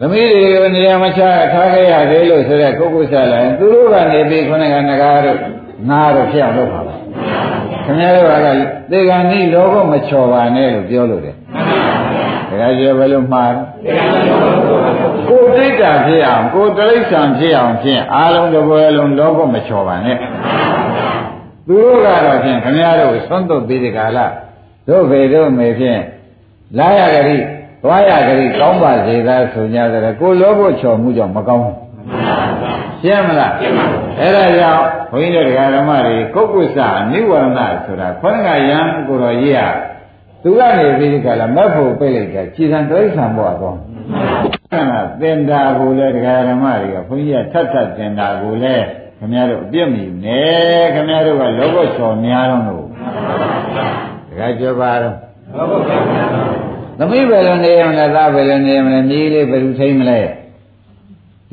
[0.00, 5.38] သမီးတွေကိုနေရာမချထားခဲ့ရသေးလို့ဆိုတဲ့ကိုကုဆလာရင်သူတို့ကနေပြီးခုနကငကားတို့
[5.89, 6.99] ငါတို့ဖြစ်အောင်လုပ်ပါလား
[7.85, 8.33] ခင်ဗျားတို့က
[8.91, 11.35] သေကံဤလောဘမချော်ပါနဲ့လို့ပြောလို့တယ်
[12.49, 13.53] တခါကျဘယ်လိုမှား
[15.29, 20.17] ကိုတိတ်တာဖြစ်အောင်ကိုတိရစ္ဆာန်ဖြစ်အောင်ဖြင့်အားလုံးတစ်ပွဲလုံးလောဘမချော်ပါနဲ့
[21.67, 24.25] သူတို့ကတော့ဖြင့်ခင်ဗျားတို့သွန်တုတ်ပြီးဒီကလာ
[24.87, 26.01] တို့ဖေတို့မေဖြင့်
[26.77, 27.37] လာရကြရိ
[27.83, 31.82] သွားရကြရိကောင်းပါစေသာဆိုကြတယ်ကိုလောဘချော်မှုကြောင့်မကောင်းဘူး
[33.03, 36.77] ရှင်းမလားရှင်းပါဘူးအဲ့ဒါကြောင့်ဘုန်းကြီးတို့ဓမ္မတွေကုက္ကုစ
[37.11, 39.61] နိဝရဏဆိုတာခေါင်းကယံကိုတော်ကြီးက
[40.43, 43.77] သူကနေပြီးဒီကလာမက်ဖို့ပြိလိုက်တာခြေစံတိရစ္ဆာန်ဘဝတော့
[45.21, 48.85] သင်္တာကိုလည်းတရားဓမ္မတွေကဘုန်းကြီးကထပ်ထပ်သင်္တာကိုလည်း
[49.19, 52.85] ခင်ဗျားတို့အပြစ်မယူနဲ့ခင်ဗျားတို့ကလောဘချော်များတော့လို့
[54.29, 55.15] တရားကြပါတော့
[56.97, 60.19] သမီးပဲလို့နေရမလားသားပဲလို့နေရမလားမြေးလေးဘယ်လိုထိမ့်မလဲ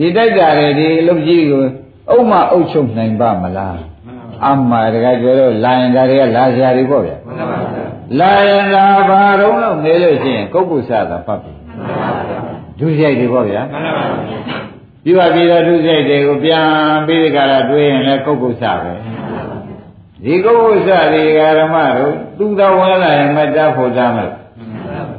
[0.00, 1.62] ဒီတိုက်တာတွေဒီအလုပ်ကြီးကို
[2.10, 3.78] အုံမအုပ်ချုပ်နိုင်ပါမလား
[4.46, 7.16] အမှန်တကယ်ပြောလို့လာရင်ဒါတွေကလာစရာတွေပေါ့ဗျာ
[8.20, 11.52] လာရင်သာဘာတော့လို့နေလို့ရှိရင်ကုက္ကုဆသာဖတ်ပြီ
[12.78, 13.62] ဒုစရိုက်တွေပေါ့ဗျာ
[15.04, 16.66] ပြပါပြီးတော့ဒုစရိုက်တွေကိုပြန်
[17.06, 18.92] ပြီးဒီကရတွေးရင်လည်းကုက္ကုဆပဲ
[20.24, 21.24] ဒီကုက္ကုဆဒီ
[21.58, 24.34] ဓမ္မတို့သူတော်ဝင်လာရင်မတတ်ဖို့သားမလို့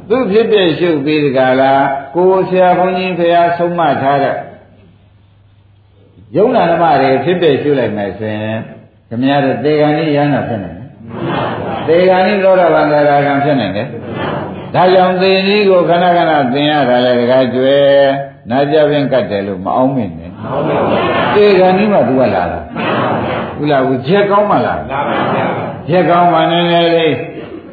[0.08, 1.72] သူဖြစ်ဖြစ်ရှုပ်ပြီးဒီကလာ
[2.16, 4.36] ကိုဆရာဘုန်းကြီးဖရာဆုံးမထားတဲ့
[6.36, 8.58] ယုံနာဓမ္မတွေဖြစ်ဖြစ်ရှုလိုက်မယ်ဆိုရင်
[9.08, 10.88] ခမရတဲ့သေဂန်ကြီးရဟနာဖြစ်နိုင်တယ်
[11.86, 13.86] သေဂန်ကြီးသောတာပန်တရားကံဖြစ်နိုင်တယ်
[14.74, 17.76] ဒါကြောင့်သေကြီးကိုခဏခဏသင်ရတာလေတကားကျွဲ
[18.50, 20.30] နာကြပင်ကတ်တယ်လို့မအောင်မင်းနဲ့
[21.34, 22.60] သေဂန်ကြီးမှသူကလာတာ
[23.56, 25.44] ဟုတ်လားဘူးချက်ကောင်းမှလားလာပါဗျာ
[25.88, 27.14] ချက်ကောင်းမှနည်းနည်းလေး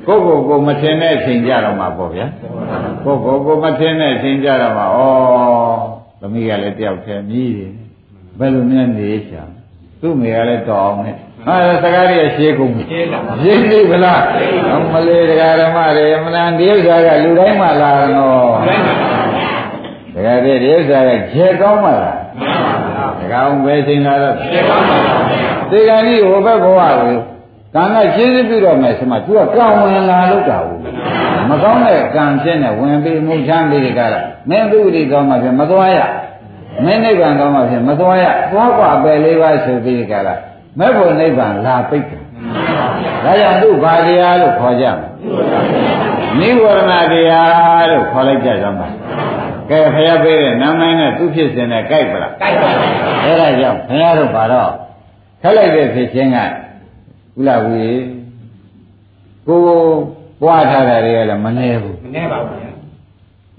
[0.07, 2.25] ကိုယ့်ကိုယ်ကိုမထင်တဲ့အချိန်ကြတော့မှာပေါ့ဗျာ
[3.03, 4.97] ကိုယ့်ကိုယ်ကိုမထင်တဲ့အချိန်ကြတော့မှာဩ
[6.19, 7.71] သမီးကလည်းတယောက်တည်းမြည်တယ်
[8.39, 9.43] ဘယ်လိုများနေချာ
[10.02, 12.95] သူ့မိကလည်းတော်အောင်နဲ့ဟာစကားတွေရှင်းကုန်ပြီရှ
[13.52, 14.21] င်းပြီဗလား
[14.93, 18.52] မလေးတရားဓမ္မတွေမနန်ဒီဥစ္စာကလူတိုင်းမှလာတော့
[20.13, 22.17] တရားတွေဒီဥစ္စာကခြေကောင်းမှလား
[23.19, 25.15] တကောင်ပဲချိန်လာတော့ခြေကောင်းပါပါ
[25.71, 27.15] ဒီကနေ့ဟိုဘက်ဘဝကို
[27.75, 30.82] ကံကရှင်းပြတော့မယ်ဆိုမှ तू ကကံဝင်လာလို့တာဘူး
[31.49, 34.15] မကောင်းတဲ့ကံဖြစ်နေဝင်ပြီးမှုချမ်းပြီးဒီကရ
[34.49, 35.99] မင်းသူ့ဒီကောင်းမှဖြစ်မသွားရ
[36.84, 40.28] မင်းနိဗ္ဗာန်ကောင်းမှဖြစ်မသွားရသွားกว่าပဲလေးပါဆိုပြီးဒီကရ
[40.78, 42.22] မဲ့ဖို့နိဗ္ဗာန်လာပိတ်တယ်
[43.24, 45.08] ဒါကြောင့်သူ့ဘာတရားလို့ခေါ်ကြမလဲ
[46.40, 48.88] နိဝရဏတရားလို့ခေါ်လိုက်ကြကြမှာ
[49.70, 52.92] ကဲဖယားပေးတဲ့နာမည်နဲ့သူဖြစ်စဉ်နဲ့ကြိုက်ပါလားကြိုက်ပါဘူး
[53.24, 54.70] အဲဒါကြောင့်ဖယားတို့ဘာတော့
[55.42, 56.38] ခက်လိုက်တဲ့ဖြစ်ခြင်းက
[57.34, 57.87] ကုလဝေ
[59.46, 59.60] ကို
[60.42, 62.74] ပွားထားတာတွေကလည်းမနှဲဘူးမနှဲပါဘူးဗျာ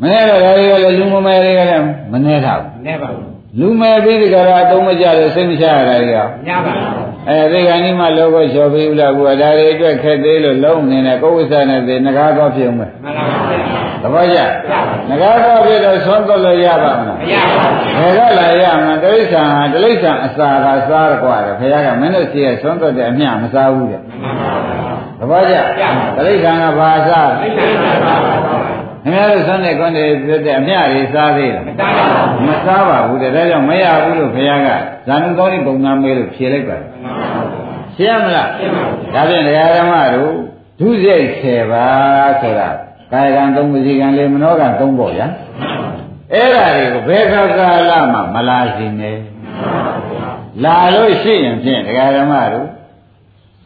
[0.01, 13.64] မနေတော့ဒါတွေကလည်းလူမမယ်တွေကလည်းမနေတာဘူး နဲ့ပါဘူးလူမယ်ပြီးဒီကရာအတုံးမကြလို့စိတ်မချရတာတွေရောညပါဘူးအဲဒီကနေ့မှလောကလျှော်ပေးဦးလားကွာဒါတွေအတွက်ခက်သေးလို့လုံးနေတဲ့ကိုယ်ဝိသနဲ့သေငကားတော့ပြုံးမယ်မှန်ပါဗျာ
[14.02, 14.38] သဘောကျ
[15.10, 24.82] ငကားတော့ပြတော့သွန်းတော့လို့ရပါမလားမရပါဘူးဘယ်ကလာရမလဲတိရစ္ဆာန်ဟာတိရစ္ဆာန်အစာကစားရကွာတယ်ခင်ဗျားကမင်းတို့စီရဲ့သွန်းတော့တဲ့အမျှမစားဘူးတဲ့မှန်ပါဗျာ
[25.18, 25.54] သဘောကျ
[26.26, 28.69] တိရစ္ဆာန်ကဘာစားသိတာပါပါပါ
[29.04, 34.68] ခင်ဗျားတို့သွန်းတဲ့ကွန်းတွေပြတဲ့အမျှတွေစားသေးလားမတားပါဘူးမစားပါဘူးတဲ့ဒါကြောင့်မရဘူးလို့ခင်ဗျားက
[35.06, 40.32] ဇာနုသောတိပုံနာမေးလို့ဖြေလိုက်ပါတယ်မှန်ပါဗျာရှင်းမလားရှင်းပါပြီဒါဖြင့်တရားဓမ္မတို့
[40.80, 42.68] ဒုစရိုက်10ပါးဆိုတာ
[43.12, 45.26] ကာယကံ3ဝစီကံ4မနောကံ3ပေါ့ဗျာ
[46.34, 49.16] အဲ့ဒါတွေကိုဘယ်ခါကာလမှမလာစေနဲ့
[50.64, 52.66] လာလို့ရှိရင်ဖြင့်တရားဓမ္မတို့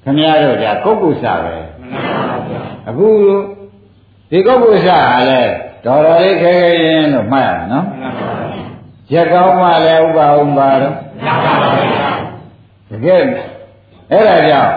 [0.05, 1.57] ခမည်းတော်ကကုက္ကုစပဲ
[1.91, 3.07] မှန်ပါဗျာအခု
[4.37, 5.43] ဒီကုက္ကုစဟာလဲ
[5.85, 8.31] တော်တော်လေးခဲခဲရင်းလို့မှတ်ရမယ်နော်မှန်ပါ
[9.11, 10.95] ဗျာရက်ကောင်းမှလည်းဥပအောင်ပါတော့
[11.27, 12.09] ရပါပါဗျာ
[12.91, 13.21] တကယ်
[14.11, 14.75] အဲ့ဒါကြောင့်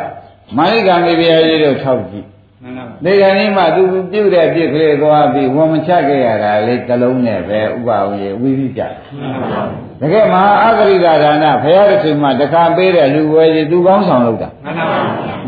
[0.58, 2.28] မာလိကမေဘုရားကြီးတို့ထောက်ကြည့်
[2.76, 9.64] မှန်ပါဗျာဒီကနေ့မှသူပြုတ်တဲ့ပြစ်ကလေးသွားပြီးဝန်မချခဲ့ရတာလေးတစ်လုံးနဲ့ပဲဥပအောင်ရေဝိသိကြတယ်မှန်ပါဗျာ
[10.02, 14.88] တကယ်မဟာအဂရိကဒါနဘုရားတစ်ချိန်မှတခါပေးတဲ့လူဝဲကြီးသူကောင်းဆောင်လုပ်တာမှန်ပါ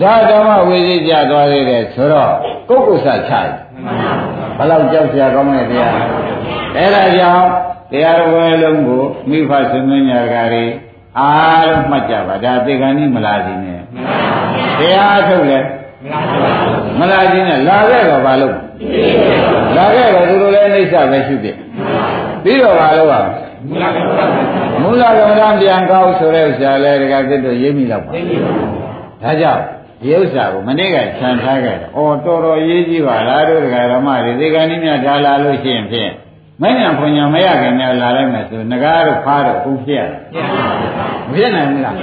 [0.01, 2.33] ဗျာဒါဓမ္မဝိသိကြသွားသေးတယ်ဆိုတော့
[2.69, 3.49] ကိုယ်ကုသချတယ်
[3.85, 3.97] မှန်
[4.57, 5.93] ပါဗျာဘလောက်ကြောက်စရာကောင်းတဲ့တရား
[6.75, 7.45] အဲ့ဒါကြောင့်
[7.91, 10.71] တရားတော်ဝဲလုံးကိုမိဖဆွေမျိုးညာကလေး
[11.19, 14.17] အားလုံးမှတ်ကြပါဒါသေကံကြီးမလာခြင်းနဲ့မှန်ပါ
[14.79, 15.59] ဗျာတရားထုတ်လဲ
[16.03, 16.68] မလားပါဘူး
[16.99, 18.55] မလာခြင်းနဲ့လာခဲ့တော့ဘာလို့
[19.77, 21.51] လာခဲ့တော့သူတို့လည်းအိဋ္ဌပဲရှိပြီ
[22.43, 23.19] ပြီးတော့ဘာလို့ပါ
[23.69, 28.51] မလားပါဘူးမူလကမ္မဋ္ဌာန်းပြန်ကောက်ဆိုတဲ့ဥစ္စာလဲတကယ်သစ်တို့ရေးမိတော့ပါသိပြီပါ
[29.23, 29.63] ဒါကြောင့်
[30.01, 36.11] ဒီဥစ္စာကိုမနေ့ကခြံထားခဲ့တယ်။အော်တော်တော်ရေးကြည့်ပါလားတို့ဒကာဓမ္မတွေဒီကနေ့မြတ်ဒါလာလို့ရှိရင်ဖြင့်
[36.61, 41.95] မဉ္ဇဉ်ဖွညာမရခင်များလာလိုက်မယ်ဆိုငကားတို့ဖားတို့ဘူးဖြစ်ရတယ်ပြန်ပါဗျာ။မဖြစ်နိုင်ဘူးလား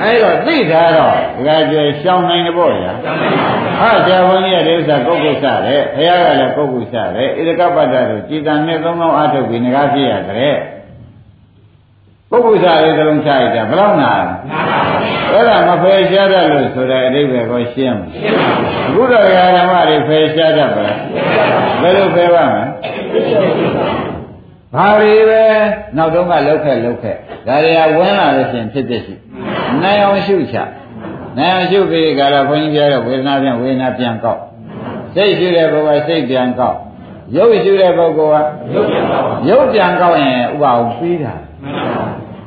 [0.02, 10.56] ။အဲ့တော့သိထားတော့ဒကာကျွယ်ရှောင်းနိုင်တယ်ပေါ့ဗျာကျောင်းနိုင်ပါဗျာ။ဟာဆရာဘုန်းကြီးရဲ့ဒီဥစ္စာကုတ်ကုတ်စတယ်။ဘုရားကလည်းကုတ်ကုတ်စတယ်။ဣဒကပတ္တတို့ကြည်တန်နဲ့သုံးလုံးအားထုတ်ပြီးငကားဖြစ်ရတယ်။
[12.30, 14.24] ပုဂ္ဂိုလ်စားလေးတစ်လုံးချလိုက်တာဘယ်တော့နာနား
[14.70, 20.98] ပါဗျာအဲ့ဒါမဖယ်ရှားတတ်လို့ဆိုတဲ့အဓိပ္ပာယ်ကိုရှင်းမယ်ရှင်းပါဗျာအခုတော့ဓမ္မတွေဖယ်ရှားတတ်ပါလား
[21.82, 22.64] ဘယ်လိုဖယ်ပါမလဲ
[24.74, 25.42] ဘာတွေပဲ
[25.96, 29.14] နောက်တော့ကလောက်ခဲ့လောက်ခဲ့ဒါတွေကဝင်လာလို့ရှိရင်ဖြစ်ဖြစ်ရှိ
[29.82, 30.56] နိုင်အောင်ရှုချ
[31.38, 34.40] နိုင်အောင်ရှုပြီးကြတော့ဘုန်းကြီးပြောတဲ့ဝေဒနာပြန်ဝေဒနာပြန်ကောက်
[35.14, 36.78] စိတ်ရှုတဲ့ပုဂ္ဂိုလ်စိတ်ပြန်ကောက်
[37.36, 41.47] ရုပ်ရှုတဲ့ပုဂ္ဂိုလ်ကရုပ်ပြန်ပါဗျာရုပ်ပြန်ကောက်ရင်ဥပအောင်ပြီးတာမှန်ပါဗျာ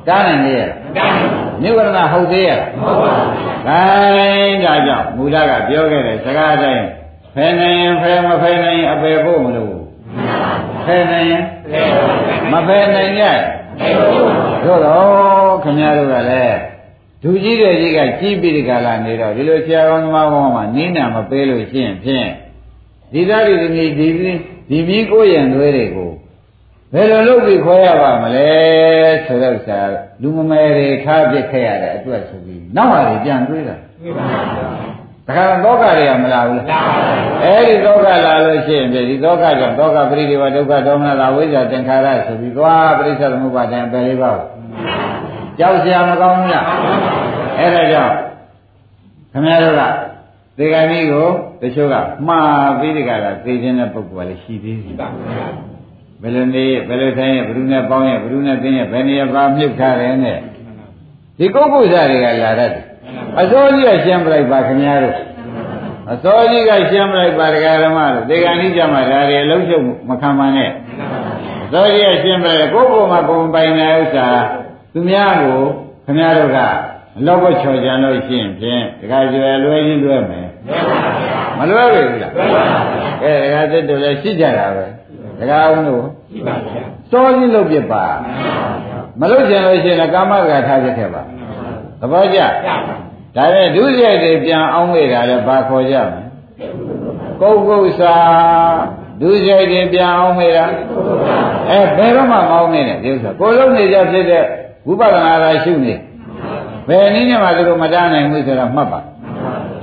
[0.08, 6.86] တားနိုင်လေရမတားဘူးနိဝရဏဟုတ်သေးရလားမဟုတ်ပါဘူးဗျာ။ဒါကြောင့်မူလကပြောခဲ့တဲ့စကားတိုင်း
[7.36, 9.76] ဖယ်နိုင်ရင်ဖယ်မဖယ်နိုင်ရင်အပယ်ဖို့မလို့
[10.86, 11.43] ဖယ်နိုင်ရင်
[12.52, 13.26] မဖယ်နိုင်ကြ
[14.63, 16.58] သို့တော့ခင်ဗျားတို့ကလည်း
[17.24, 22.28] ဒူကြီးတဲ့ကြီးကကြီးပြီးဒီကလာနေတော့ဒီလိုဆရာကောင်းသမားကောင်းမှနိနာမပေးလို့ရှိရင်ဖြင့်
[23.13, 24.08] ဒီသားဒီသမီးဒီ
[24.69, 26.12] ဒီမီးကိုရင်သွေးတွေကို
[26.93, 28.49] ဘယ်လိုလုပ်ပြီးခေါ်ရပါမလဲ
[29.25, 29.82] ဆိုတော့ဆရာ
[30.21, 34.69] လူမမယ်တွေထားပစ်ခဲ့ရတဲ့အတွက်ဆိုပြီးနောက်ဟာတွေပြန်တွေးတာတွေ့ပါဗျာ
[35.27, 44.45] တခါတော့သောကတွေကမလာဘူးလားလာပါဗျာအဲ့ဒီသောကလာလို့ရှိရင်ဒီသောကကြောင့်သောကပရိဒီဝဒုက္ခဒေါမနတာဝိဇ္ဇာသင်္ခါရဆိုပြီးသွားပရိစ္ဆေသမုပ္ပါဒံပယ်လေးပါဘူး
[45.60, 46.65] ကြောက်စရာမကောင်းဘူးလား
[47.60, 48.13] အဲ့ဒါကြောင့်
[49.32, 49.82] ခင်ဗျားတို့က
[50.58, 51.27] ဒီကနေ့ကို
[51.62, 51.95] တချို့က
[52.27, 55.70] မှားပြီးဒီကလာသိခြင်းတဲ့ပုဂ္ဂိုလ်ကလည်းရှိသေးတယ်ပါဗျာ
[56.21, 60.38] ဘယ်လိုနေဘယ်လိုဆိုင်ရဘယ်သူနဲ့ပေါင်းရဘယ်သူနဲ့သိရဘယ်နေရာပါမြုပ်ထားတယ်နဲ့
[61.38, 62.84] ဒီကုက္ကုဇတွေကလာတတ်တယ်
[63.39, 65.17] အစိုးကြီးကရှင်းပလိုက်ပါခင်ဗျားတို့
[66.12, 70.71] အစိုးကြီးကရှင်းပလိုက်ပါဒကာဓမ္မတို့ဒီကနေ့ကျမှဒါတွေအလုံးချုပ်မခံပါနဲ့
[71.63, 74.27] အစိုးကြီးကရှင်းပလိုက်ကိုယ့်ကိုယ်မှာကိုယ်ပိုင်တဲ့ဥစ္စာ
[74.93, 75.60] သူများကို
[76.05, 76.60] ခင်ဗျားတို့က
[77.25, 80.47] လောဘချော်ကြံလို့ရှိရင်ဖြင့်ဒကာကျွယ်လွဲချင်းလွဲမယ်
[81.57, 82.31] မလွဲဘူးလား
[83.23, 84.86] အဲဒကာသစ်တို့လည်းရှိကြတာပဲ
[85.41, 88.04] ဒကာအောင်တို့ရှိပါဗျာစောကြီးလုပ်ပြပါ
[89.19, 91.21] မလုပ်ချင်လို့ရှိရင်ကာမကထားဖြစ်ခဲ့ပါ
[91.99, 92.95] သဘောကျရပါ
[93.36, 96.21] ဒါနဲ့ဒုစရိုက်တွေပြန်အောင်ဝေတာလည်းဘာခေါ်ကြမလဲ
[97.41, 98.15] ကုတ်ကုတ်စာ
[99.21, 100.65] ဒုစရိုက်တွေပြန်အောင်ဝေတာ
[101.69, 104.43] အဲဘယ်တော့မှမအောင်နေနဲ့ဒီဥစ္စာကိုလုံးနေကြဖြစ်တဲ့
[104.88, 105.93] ဝိပဿနာရာရှုနေ
[106.88, 108.99] ဘယ်နည်းနဲ့မှသူတို့မတားနိုင်ဘူးဆိုတော့မှတ်ပါ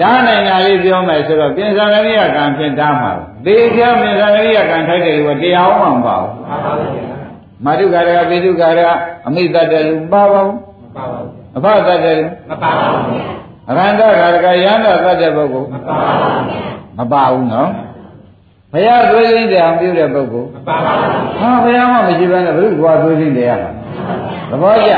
[0.00, 3.10] တားနိုင်တာလေးပြောမယ်ဆိုတော့ပြင်စာရဏိယကံဖြင့်တားမှာ
[3.44, 7.18] သေချာပြင်စာရဏိယကံထိုက်တယ်လို့တရားအောင်မပါဘူးပါပါဗျာ
[7.64, 8.80] မာတုကာရပိတုကာရ
[9.26, 13.20] အမိတတ္တလူမပါပါဘူးမပါပါဘူးအဖတတ္တလူမပါပါဘူး
[13.68, 16.44] အရန္တကာရကယန္တတတ္တပုဂ္ဂိုလ်မပါပါဘူး
[16.98, 17.70] မပါဘူးနော်
[18.72, 23.70] ဘုရားသွေးသိမ်းတယ်အောင်ပြုတဲ့ပုဂ္ဂိုလ်မပါပါဘူးဟာဘုရားမှမရှိဘဲနဲ့ဘယ်လိုကွာသွေးသိမ်းတယ်ရမှာ
[24.50, 24.92] သဘောကျ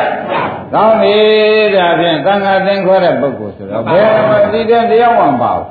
[0.75, 1.17] ကောင်းပြီ
[1.77, 5.67] ဒါဖြင့်သံဃာသင်္ခေါ်တဲ့ပုဂ္ဂိုလ်ဆိုတော့ဘယ်မှာဒီတဲ့တရားမှမပါဘူး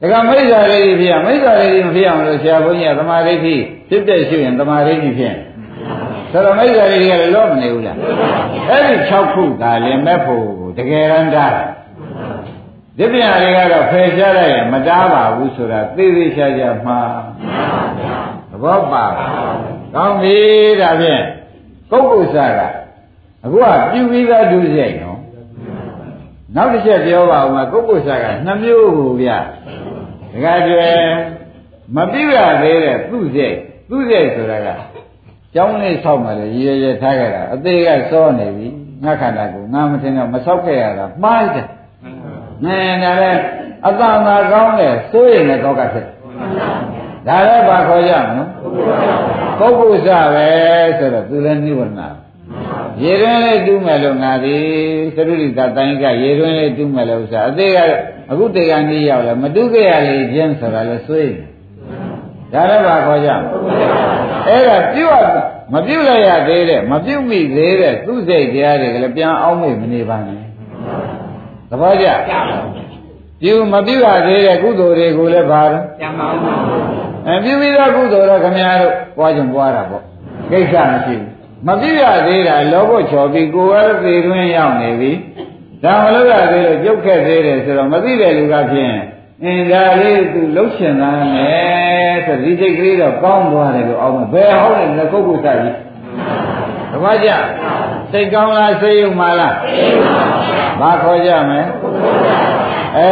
[0.00, 5.36] ဒါကမိစ္ဆာလေးကြီးဖြစ်ရမိစ္ဆာလေးကြီးမဖြစ်အောင်လို့ဆရာဘုန်းကြီးကသမာဓိဖြစ်ဖြစ်တဲ့ရှိရင်သမာဓိကြီးဖြစ်
[6.30, 7.96] ဆိုတော့မိစ္ဆာလေးကြီးကလည်းလောမနေဘူးလား
[8.68, 11.52] အဲ့ဒီ6ခုကလည်းမဲ့ဖို့ကိုတကယ်ရန်တား
[12.98, 17.10] ဒီပြန်တွေကတော့ဖယ်ရှားလိုက်ရင်မတားပါဘူးဆိုတာသိသိချာချာမှား
[18.50, 19.04] သဘောပါ
[19.94, 20.36] ကောင်းပြီ
[20.80, 21.22] ဒါဖြင့်
[21.90, 22.60] ပုဂ္ဂိုလ်စားက
[23.44, 25.18] အခုကပြုပြီးသားဒုစရိုက်နော်
[26.56, 29.30] နောက်တစ်ချက်ပြောပါဦးမှာပုဂ္ဂိုလ်စားကနှစ်မျိုးကိုဗျ
[30.32, 30.96] ဒကာကျွယ်
[31.96, 33.56] မပြုရသေးတဲ့သူ့စိတ်
[33.88, 34.68] သူ့စိတ်ဆိုတာက
[35.54, 38.68] ကျောင်းလေးဆောက်မှလည်းရည်ရည်ထားကြတာအသေးကစောနေပြီ
[39.04, 41.66] ငါခန္ဓာကိုငါမထင်တော့မဆောက်ခဲ့ရတာမှားတယ်
[42.64, 43.40] နဲဒါလည်း
[43.86, 46.06] အတန်သာကောင်းတယ်စိုးရင်လည်းတော့ကဖြစ်
[47.26, 48.48] ဒါလည်းဘာခေါ်ကြမလို့
[49.58, 50.48] ပုဂ္ဂိုလ်စပဲ
[50.98, 52.21] ဆိုတော့သူလည်းနိဝရဏ
[53.02, 54.56] ရေတွင်းလေးတူးမယ်လို့ငါဒီ
[55.16, 57.78] သရုရိတတိုင်းကရေတွင်းလေးတူးမယ်လို့ဥစ္စာအသေးက
[58.30, 61.36] အခုတေကနေရောက်လာမတူးခဲ့ရလေခြင်းဆိုတာလည်းစိုးရင်
[62.52, 63.62] ဒါလည်းဘာခေါ်ကြမလို့
[64.48, 65.26] အဲ့ဒါပြုတ်
[65.72, 70.42] မပြုတ်လိုက်ရသေးတဲ့မပြုတ်မိသေးတဲ့သူ့စိတ်တရားတွေကလည်းပြန်အောင်မေ့မနေပါနဲ့
[71.70, 72.06] သဘောကျ
[73.42, 76.38] ပြုမပြုတ်ရသေးတဲ့ကုသိုလ်တွေကိုလည်းဘာလို့ကျမ်းပါဦး
[77.26, 80.02] အဲပြုပြီးတော့ကုသိုလ်တော့ခမများတို့ပွားကြုံပွားတာပေါ့
[80.50, 81.31] ကိစ္စမရှိဘူး
[81.66, 85.12] မပြုတ်ရသေးတာလောဘချော်ပြီးကိုယ်ကသေတွင်းရောက်နေပြီ
[85.84, 88.96] ဒါမလို့ရသေးလို့ကြုတ်ခက်သေးတယ်ဆိုတော့မသိတဲ့လူကဖြင့်
[89.44, 95.74] အင်းဒါလေးသူလှုပ်ရှင်သားမယ်ဆိုဒီစိတ်ကလေးတော့ကောင်းသွားတယ်လို့အောင်ဘယ်ဟောတယ်လက်ကုတ်ကုသကြီး
[96.92, 97.30] တပည့်ကြ
[98.12, 99.54] စိတ်ကောင်းလားစိတ်ယုံပါလား
[100.80, 101.62] ဘာခေါ်ကြမလဲ
[102.98, 103.10] အဲ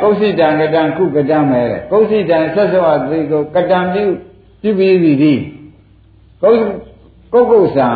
[0.00, 4.04] ကုသိတံကတံကုကတံမဲတဲ့ကုသိတံဆက်စောအသိကိုကတံပြု
[4.62, 5.32] ပြုပြီးပြီဒီ
[6.42, 6.50] ကု
[7.32, 7.88] ကုတ်ကုတ်ဆံ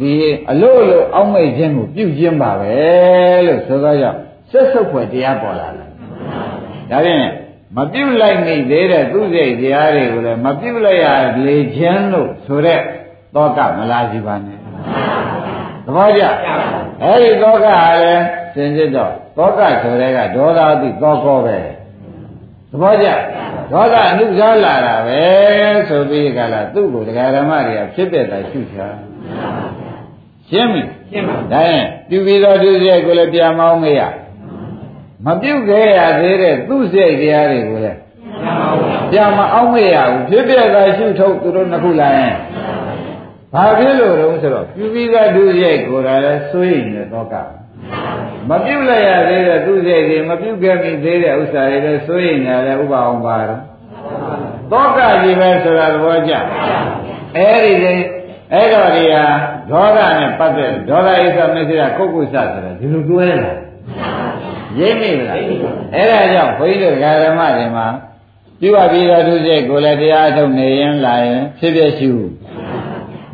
[0.00, 0.14] ဒီ
[0.50, 2.74] အလို့အလို့အောက်မိတ်ခြင်းကိုပြုခြင်းပါပဲ
[3.46, 4.18] လို့ဆိုတော့ကြောင့်
[4.50, 5.88] ဆက်ဆုပ်ဖွယ်တရားပေါ်လာတယ်
[6.90, 7.24] ဒါဖြင့်
[7.76, 11.06] မပြုတ်လိုက်မိသေးတဲ့သူစိတ်တရားတွေကိုလည်းမပြုတ်လိုက်ရ
[11.46, 12.80] လေခြင်းလို့ဆိုတဲ့
[13.34, 14.58] သောကမလာစီပါနဲ့
[15.84, 16.22] သဘောကျ
[17.02, 17.68] အဲ့ဒီသောကက
[18.02, 18.24] လည်း
[18.54, 21.58] စင်စစ်တော့သောကဆိုတဲ့ကဒေါသအတိသောကောပဲ
[22.72, 23.08] သဘောကျ
[23.72, 25.22] ဒေါသအနုစားလာတာပဲ
[25.88, 28.86] ဆိုပြီးကြလားသူ့ကိုတရားဓမ္မတွေကဖြစ်တဲ့တိုင်ရှုချာ
[30.48, 34.00] ရှင်းပြီရှင်းပါဒါရင်ပြုပြီးတော့သူစိတ်ကိုလည်းပြန်မောင်းမရ
[35.24, 37.98] မပြုတ်ခဲ့ရသေးတဲ့သူစိတ်တရားတွေကိုလည်း
[38.32, 38.82] ကျမ်းပါဦး
[39.12, 42.34] ပြန်မအောင်မရဘူးဖြစ်ပြတာရှုထုတ်သူတို့နှစ်ခုလာရင်
[43.54, 47.34] ဘာဖြစ်လို့တုံးဆိုတော့ပြုပြီးသားသူစိတ်ကိုယ်တိုင်လည်းစိုးရိမ်နေတော့က
[48.50, 53.60] မပြုတ်လိုက်ရသေးတဲ့သူစိတ်တွေမပြုတ်ခဲ့မိသေးတဲ့ဥစ္စာတွေလည်းစိုးရိမ်နေတယ်ဥပအောင်ပါတော့
[54.70, 56.32] သောကကြီးပဲဆိုတာသဘောကျ
[57.36, 57.94] အဲ့ဒီလေ
[58.52, 59.24] အဲ့တော့ဒီဟာ
[59.70, 63.52] ဒေါသနဲ့ပတ်သက်ဒေါသဣစ္ဆမစ္ဆေရကုက္ကုဆဆိုတာဒီလိုတွဲလာ
[64.78, 65.38] ရိပ်မိလား
[65.94, 67.86] အဲ့ဒါကြောင့်ဘုန်းကြီးတို့ဓမ္မတွေမှာ
[68.60, 72.32] ပြုအပ်ပြီးတော့သူစိတ်ကိုလည်းတရားထုတ်နေရင်လာရင်ဖြစ်ဖြစ်ရှိဘူး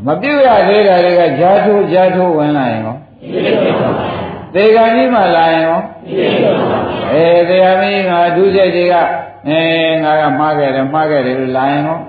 [0.07, 2.97] မပြုတ်ရသေးတာတွေကဂျာထိုးဂျာထိုးဝင်လာရင်ရော
[4.54, 5.82] သေကံကြီးမှလာရင်ရော
[7.12, 8.96] အဲတရားမင်းကဒုစိတ်တွေက
[9.50, 9.62] အဲ
[10.04, 12.00] ငါကမှားခဲ့တယ်မှားခဲ့တယ်လို့လာရင်ရော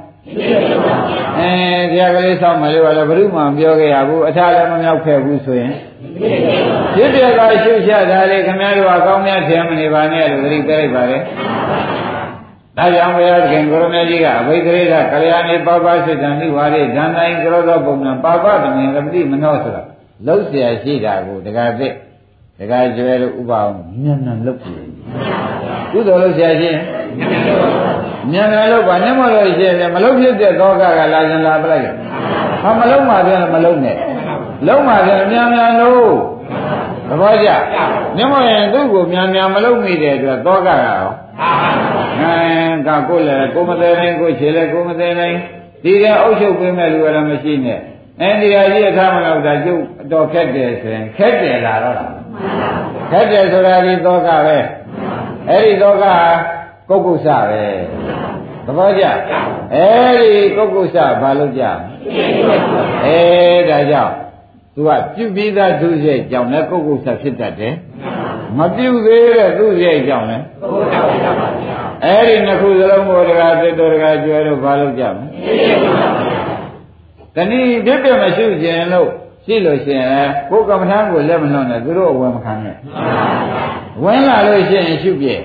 [1.39, 1.51] အဲ
[1.91, 5.73] တရားကလေးဆောက်မယ်လို့လည်းဘုရုမှမပြောခဲ့ရဘူးအထာလည်းမမြောက်ခဲ့ဘူးဆိုရင်
[6.95, 11.19] ဖြစ်ပြကရှုချတာလေခင်ဗျားတို့အကောင်းများထင်မနေပါနဲ့လို့သတိပေးလိုက်ပါလေ
[12.77, 19.83] ဒါကြောင့်ဘုရားသခင်ကိုရမေကြီးကအဘိဓိရကလျာဏီပပစိတ်တံနိဝါရိဓာန်တိုင်းကရောသောပုံနဲ့ပါပတမင်ကတိမနောဆိုတာ
[20.27, 21.95] လုံးเสียရှိတာကိုတက္ကသစ်
[22.60, 24.74] ဒကာကျွဲတို့ဥပအောင်မြန်မြန်လုပ်ပြီ
[25.92, 26.78] ကုသိုလ်လို့ဆရာရှင်
[28.32, 31.86] မြန်မြန်လုပ်ပါနဲ့မလို့ရှင်မလုပ်ဖြစ်တဲ့သောကကလာရင်လာပလိုက်
[32.64, 33.98] ဟာမလုံးမှပြန်မလုံးနဲ့
[34.68, 36.12] လုံးမှပြန်မြန်မြန်လို့
[37.08, 37.50] သဘောကျ
[38.16, 41.08] မြမရင်သူ့ကိုမြန်မြန်မလုပ်မိတဲ့အတွက်သောကကရော
[42.20, 42.34] အဲ
[42.88, 45.36] ဒါကိုလည်းကိုမသေးနိုင်ကိုခြေလည်းကိုမသေးနိုင်
[45.84, 47.80] ဒီကအုပ်ချုပ်ပေးမဲ့လူကလည်းမရှိနဲ့
[48.22, 52.19] အဲဒီဟာကြီးအထားမလို့ဒါကျုပ်တော်ခက်တယ်ဆိုရင်ခက်တယ်လာတော့လား
[53.12, 54.58] ခက်တယ်ဆိုတာဒီသောကပဲ
[55.50, 56.06] အဲ့ဒီသောက
[56.90, 57.64] ကုက္ကုစပဲ
[58.66, 59.04] သဘောကျ
[59.74, 61.64] အဲ့ဒီကုက္ကုစဘာလို့ကြ
[63.06, 63.20] အဲ
[63.70, 64.14] ဒါကြောင့်
[64.76, 67.74] သူကပြုပြီးသားသူစိတ်ကြောင့်လည်းကုက္ကုစဖြစ်တတ်တယ်
[68.58, 70.46] မပြုသေးတဲ့သူစိတ်ကြောင့်လည်း
[72.06, 75.26] အဲ့ဒီနှစ်ခုစလုံးကိုတကားသစ်တော်တကားကျွဲတော့ဘာလို့ကြမလဲ
[77.36, 79.10] တဏှိဒိဋ္ဌိမရှိခြင်းလို့
[79.50, 82.76] ရှိလို့ရှိရင်ကိုယ်ကမ္မထမ်းကိုလက်မလွန်နဲ့သူတို့အဝယ်မခံနဲ့
[84.04, 85.42] ဝင်လာလို့ရှိရင်ရှုပြည့်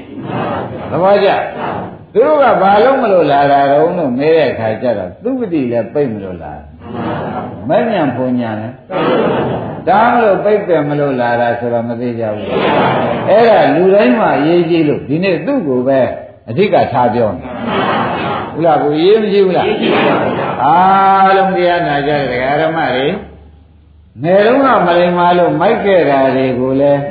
[0.90, 1.28] သဘောကျ
[2.12, 6.52] သူတို့ကဘာလို့မလို့လာတာတော့လို့မေးတဲ့အခါကျတော့သူပတိလည်းပိတ်မလို့လာ
[7.68, 8.68] မဲ့ညံဖွညာလဲ
[9.88, 12.48] ဒါမလို့ပိတ်တယ်မလို့လာတာဆိုတော့မသေးကြဘူး
[13.28, 16.00] အဲ့ဒါလူတိုင်းမှာရေးကြည့်လို့ဒီနေ့သူ့ကိုပဲ
[16.48, 17.46] အဓိကထားပြောနေ
[18.52, 19.66] ဟုတ်လားကိုရေးမကြည့်ဘူးလား
[20.64, 23.06] အားလုံးတရားနာကြတဲ့ဓမ္မတွေ
[24.22, 27.02] ငယ်တုန်းကမလိမ္မာလို့မိုက်ခဲ့တာတွေကိုလည်း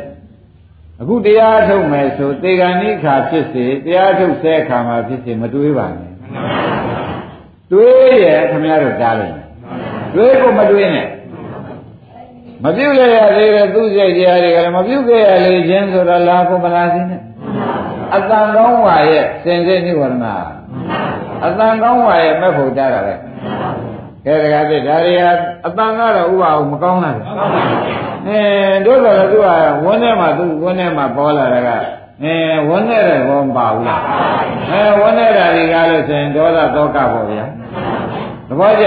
[1.02, 6.12] အခုတရားထုတ်မယ်ဆိုသေဂဏိခါဖြစ်စေတရားထုတ်ဆဲခါမှာဖြစ်စေမတွေးပါနဲ့
[7.72, 9.38] တွေးရခင်ဗျားတို့တားလိုက်
[10.14, 11.08] တွေးကိုမတွေးနဲ့
[12.64, 17.22] မပြုတ်ရရသေးတဲ့သူ့စိတ်တရားတွေကလည်းမပြုတ်ခဲ့ရလေခြင်းဆိုတော့လာကိုမလာစင်းနဲ့
[18.16, 20.26] အတန်ကောင်းဝါရဲ့စင်စစ်နိဝရဏ
[21.46, 23.14] အတန်ကောင်းဝါရဲ့မဲ့ဖို့ကြတာပဲ
[24.26, 25.22] ကဲတကားပြဒါတွေက
[25.66, 27.16] အတန်ကတော့ဥပအောင်မကောင်းလား
[28.28, 28.42] အဲ
[28.86, 29.48] တို့တော့သူက
[29.86, 31.70] ဝန်းထဲမှာသူဝန်းထဲမှာပေါ်လာတာက
[32.24, 32.36] အဲ
[32.70, 34.02] ဝန်းထဲတယ်ဘောမပါဘူးလား
[34.72, 37.46] အဲဝန်းထဲတာတွေကလို့ဆိုရင်ဒေါသတောကပေါ့ဗျာ
[38.48, 38.86] သဘောကျ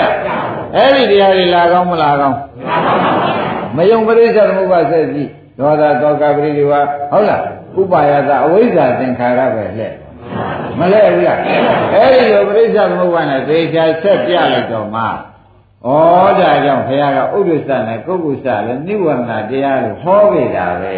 [0.74, 2.38] အဲ့ဒီတရားတွေလာကောင်းမလာကောင်း
[3.76, 6.72] မယုံပရိစ္ဆေသမုပ္ပါဆက်ကြည့်ဒေါသတောကပရိဒီဝ
[7.10, 7.42] ဟုတ်လား
[7.80, 9.92] ဥပါယသအဝိဇ္ဇာသင်္ခါရပဲလက်
[10.78, 11.38] မလဲဘူးလား
[11.94, 15.08] အဲ့ဒီလိုပရိစ္ဆေသမုပ္ပါနဲ့သေချာဆက်ပြလိုက်တော့မှဩ
[16.40, 20.94] ဒါကြောင့်ဘုရားကဥဒ္ဒစ္စနဲ့ကုက္ကုစ္စလည်းနိဝရဏတရားလို့ဟောခဲ့တာပဲ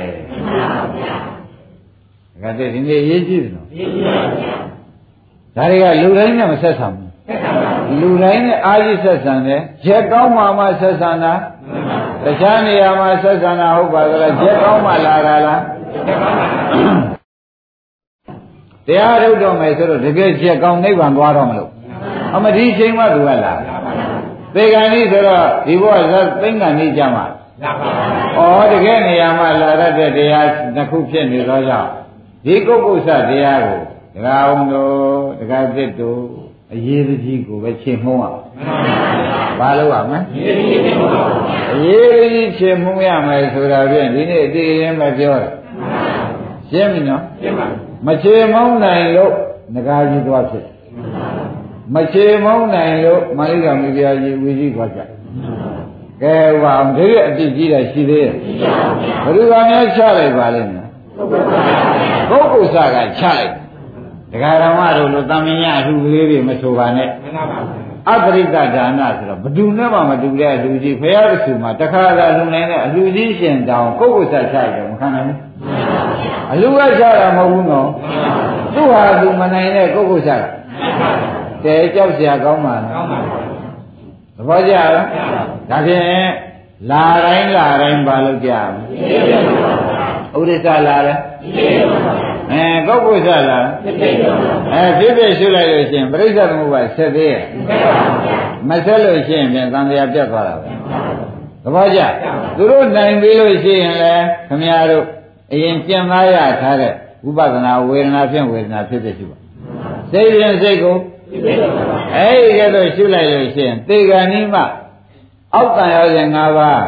[2.43, 4.55] ဒါကတည်းဒီနေ့ရေးကြည့်တယ်နော်ရေးကြည့်ပါဗျာ
[5.57, 7.09] ဒါတွေကလူတိုင်းနဲ့မဆက်ဆံဘူး
[8.01, 11.33] လူတိုင်းနဲ့အာရိဆက်ဆံတယ်ရက်ကောင်းမှမှဆက်ဆံတာ
[12.25, 15.61] တခြားနေရာမှာဆက်ဆံတာဟုတ်ပါသလားရက်ကောင်းမှလာတာလား
[18.89, 21.71] တရားထုတ်တော့မယ်ဆိုတော့တကယ်ချက်ကောင်းနိဗ္ဗာန်သွားတော့မလို့
[22.35, 23.55] အမဒီချိန်မှသူကလာ
[24.55, 27.25] သေကံဤဆိုတော့ဒီဘဝဇသိမ့်ကံဤကြမှာ
[28.37, 31.91] ဩတကယ်နေရာမှာလာရတဲ့တရားတစ်ခုဖြစ်နေသောကြောင့်
[32.45, 33.81] ဒီကုက္ကုဆတရားကို
[34.15, 34.93] ဒကာအောင်တို့
[35.39, 36.21] ဒကာသစ်တို့
[36.73, 38.41] အရေးကြီးကိုပဲချိန်မှုအောင်
[39.59, 40.19] ဘာလို့ရမလဲ
[41.75, 45.51] အရေးကြီးချိန်မှုရမယ်ဆိုတာဖြင့်ဒီနေ့အတိအရင်မပြောတာ
[46.71, 49.33] ရှင်းပြီနော်ရှင်းပါ မချေမောင်းနိုင်လို့
[49.75, 50.67] ငကားကြီးသွားဖြစ်
[51.95, 55.01] မချေမောင်းနိုင်လို့မာလိကမိဖုရားကြီးဝီကြီးသွားကြ
[56.23, 58.33] ကဲဟောအောင်ဒီရအတိကြီးတာရှိသေးရဲ့
[59.25, 60.87] ဘယ်သူကများချလိုက်ပါလိမ့်မယ်
[62.29, 63.53] ပုဂ္ဂိုလ်စကချလိုက်
[64.33, 67.09] ဒကာရမတို့လိုတမင်ရအထူကလေးတွေမဆိုပါနဲ့
[68.11, 75.48] အပရိကဒါနဆိုတော့ဘယ်သူနဲ့မှမတူတဲ့အလူကြီးဖရာတဆူမှာတခါသာလူနိုင်တဲ့အလူကြီးရှင်တောင်ပုဂ္ဂိုလ်စချလိုက်တယ်မခံနိုင်ဘူး
[76.53, 77.89] အလူကစားတာမဟုတ်ဘူးနော်
[78.75, 80.49] သူ့ဟာသူမနိုင်တဲ့ကိုယ့်ကိုယ်စားတာ
[81.65, 83.43] တဲကြောက်စရာကောင်းပါလားကောင်းပါဘူး
[84.37, 86.05] သဘောကျလားဒါဖြင့်
[86.91, 88.79] လာတိုင်းလာတိုင်းပါလို့ကြရမယ်
[90.39, 91.15] ဥဒိစ္စလာလဲ
[92.53, 93.59] အဲကောက်ကိုစလာ
[94.73, 97.43] အဲဖြစ်ဖြစ်ရှုလိုက်လို့ရှင်ပြိဿသမုပ္ပါဆက်သေးရဲ့
[98.69, 100.71] မဆက်လို့ရှင်ပြန်သံဃာပြတ်သွားတာပဲ
[101.65, 102.01] သဘောကျ
[102.57, 105.05] သူတို့နိုင်ပြီလို့ရှိရင်လည်းခမရတို့
[105.53, 106.93] အရင်ကျင့်သားရထားတဲ့
[107.25, 109.37] ဝိပဿနာဝေဒနာဖြင့်ဝေဒနာဖြစ်ဖြစ်ရှိပါ
[110.13, 110.97] စိတ်ရင်စိတ်ကို
[112.15, 114.57] အဲ့ဒီကဲတော့ရှုလိုက်လို့ရှိရင်သေဂာနိမ
[115.55, 116.85] အောက်တန်ရောစဉ်၅ပါး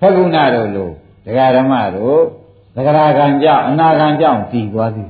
[0.00, 0.90] ဖကုဏတို့လို
[1.26, 2.20] ဒကာဓမ္မတို့
[2.74, 5.06] သဂရာကံကြောင့်အနာကံကြောင့်တည်သွားသည်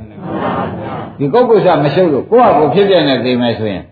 [1.19, 3.85] ဒီကုက္ကုဆမရှုပ်လို့ကိုယ့်ဟာကိုယ်ဖြစ်ပြနေသိမယ်ဆိုရင်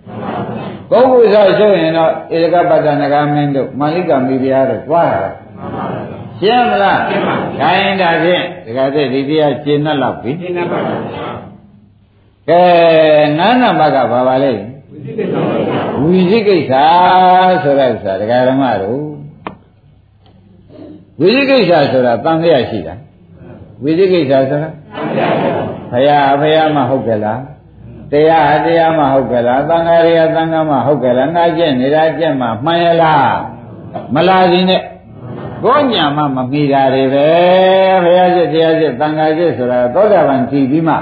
[0.90, 5.30] ကုက္ကုဆရှုပ်ရင်တော့ဧကပတ္တနဂမင်းတို့မာလိကမိဖုရားတို့သွားတာ
[6.40, 10.94] ရှင်းမလားရှင်းပါပြီခိုင်းတာဖြင့်ဒကာတဲ့ဒီတရားရှင်းနှက်လောက်ပြီရှင်းနှက်ပါပါ
[12.48, 12.62] ကဲ
[13.38, 14.52] ငါးနံပါတ်ကဘာပါလဲ
[16.02, 16.72] ဝိသိကိစ္စ
[17.62, 19.02] ဆိုတဲ့ဥစ္စာဒကာဓမ္မတို့
[21.20, 22.94] ဝိသိကိစ္စဆိုတာတန်ခရရှိတာ
[23.82, 24.70] ဝိသိကိစ္စဆိုတာ
[25.92, 27.40] ဘုရားဘုရားမှဟုတ်ကြလား
[28.12, 33.36] တရားတရားမှဟုတ်ကြလားသံဃာတွေကသံဃာမှဟုတ်ကြလားငါကျင့်နေတာကျင့်မှမှန်ရလား
[34.14, 34.82] မလားဒီနဲ့
[35.64, 37.26] ကိုညာမှမမိတာတွေပဲ
[38.04, 40.94] ဘုရားစစ်တရားစစ်သံဃာစစ်ဆိုတာသောတာပန်ကြည်ပြီးမှ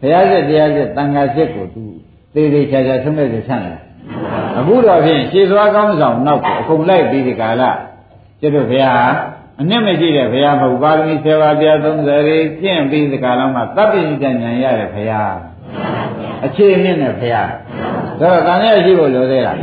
[0.00, 1.84] ဘုရားစစ်တရားစစ်သံဃာစစ်ကိုသူ
[2.34, 3.80] သေးသေးချာချာဆုံးမဲ့ဆန့်တယ်
[4.58, 7.62] အခုတော့ဖြင့်ရှည်သွားကောင်းဆောင်နောက်ကိုအကုန်လိုက်ပြီးဒီကာလ
[8.40, 9.08] ကျွတ်တို့ဘုရား
[9.60, 15.34] အနှစ်မရှိတဲ့ဘုရားမဟုတ်ပါရမီ7ပါးပြ30ရေကျင့်ပြီးဒီကာလမှာသဗ္ဗိတဉာဏ်ရတဲ့ဘုရား
[16.46, 17.50] အခြေအမြင့်နဲ့ဘုရား
[18.20, 19.56] ဒါတော့တန်ရရှိဖို့လိုသေးလား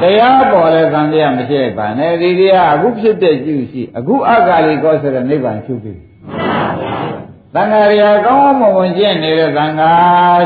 [0.00, 6.00] တရားပေါ်လဲတန်ရမရှိလိုက်ပါနဲ့ဒီတရားအခုဖြစ်တဲ့ကျุရှိအခုအက္ခလိကောဆိုတဲ့နိဗ္ဗာန်ရှုပြီး
[7.54, 9.92] သံဃာရာကောင်းမွန်မွန်ကျင့်နေတဲ့သံဃာ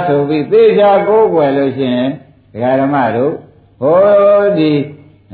[0.07, 2.11] ဆိုပြီးသေချာကိုးကွယ်လို့ရှိရင်
[2.53, 3.33] ဒကာဓမ္မတို့
[3.81, 4.73] ဟိုဒီ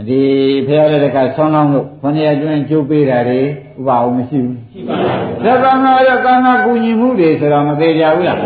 [0.08, 0.22] ဒီ
[0.66, 3.44] ဖရာလက်တကဆောင်းလောင်းလို့ခொနည်းအတွင်းကျုပ်ပေးတာတွေဥ
[3.86, 8.38] ပအောင်မရှိဘူးရှိပါဘူးသံဃာရသံဃာကူညီမှုတွေဆိုတော့မသေးကြဘူးလား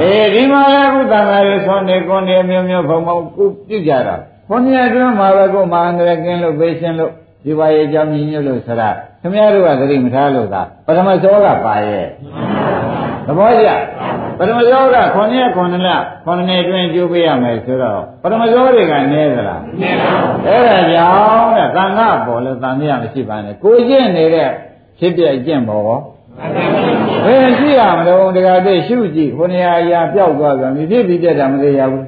[0.00, 4.16] အေးဒီမှာလည်းခုတန်ခါရဆွန်နေကွန်နေမျိုးမျိုးဘုံဘုံကုပြုကြတာ
[4.48, 7.12] ခွန်ရအတွင်းမှာပဲကိုမဟာန္တရကင်းလို့ပေးရှင်လို့
[7.44, 8.90] ဒီပါရဲ့ကြောင့်ညီညွတ်လို့ဆရာ
[9.20, 12.06] ခင်ဗျားတို့ကသတိမထားလို့သာပထမစောကပါရဲ့
[13.26, 13.70] သဘောကျ
[14.38, 15.76] ပထမဇောက9ရက်9လ
[16.26, 24.50] 9နှစ်အတွင်းကျိုးပေးရမယ်ဆိုတော့ပထမဇောတွေကနည်းသလားနည်းပါဘူးအဲ့ဒါကြောင့်တဲ့သံဃာပေါ်လဲသံဃာမရှိပါနဲ့ကိုကျင့်နေတဲ့
[24.98, 25.98] ဖြစ်ပြကျင့်ပေါ်ရော
[27.24, 32.02] ဘယ်ရှိရမလို့တခါတည်းရှုကြည့်ခொနည်းအရာပျောက်သွားပြန်ပြီဖြစ်ပြီးတက်တာမသေးရဘူး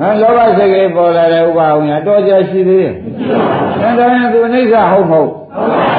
[0.00, 2.92] ဟမ်လောဘစိတ်ကလေးပေါ်လာတဲ့ဥပါဝင်အတော်ကြာရှိသေးရဲ့
[3.80, 5.28] ဒါတော့ရင်သူအိဋ္ဌဟုတ်မဟုတ်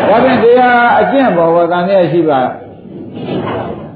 [0.09, 2.41] ဒါဖြင့်တရားအကျင့်ပေါ်ပေါ်သံဃာရှိပါ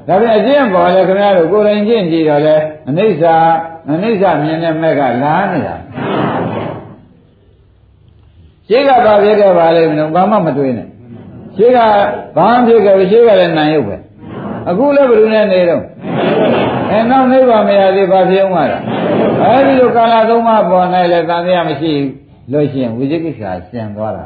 [0.06, 2.56] ဒါပြန်အကျင့်ပေါ်လဲခင်ဗျားတို့ကိုယ်တိုင်ကျင့်ကြည့်တော့လဲ
[2.88, 3.24] အနိစ္စ
[3.92, 5.76] အနိစ္စမြင်တဲ့မဲ့ကလားနေတာ
[8.68, 10.88] ရှင်းကဘာဖြစ်ခဲ့ပါလိမ့်မလို့ဘာမှမတွေးနဲ့
[11.58, 11.80] ရှင်းက
[12.36, 13.96] ဘာမှဖြစ်ခဲ့ရှင်းကလည်းနိုင်ရုပ်ပဲ
[14.68, 15.82] အခုလည်းဘယ်လိုနဲ့နေတော့
[16.90, 18.82] အဲနောက်နိဗ္ဗာန်မရသေးဘာဖြစ်အောင်လား
[19.44, 21.92] အဲဒီလိုကာလသုံးပါးပေါ်နေလဲတန်တရားမရှိ
[22.52, 24.24] လို့ရှိရင်ဝိဇိကိစ္ဆာရှင်းသွားတာ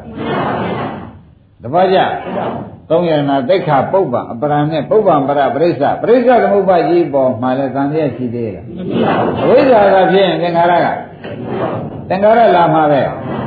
[1.63, 1.99] တပတ်ကြ
[2.89, 8.63] သုံးရဏသိက္ခာပုပ္ပအပရံနဲ့ပုပ္ပံပရပရိစ္ဆပရိစ္ဆသမုပ္ပါကြီးပေါ်မှာလဲသံဃာရှိသေးတယ်
[9.43, 10.87] အဝိဇ္ဇာကဖြစ်ရင်သင်္ခါရက
[12.09, 13.01] သင်္ခါရလာမှာပဲ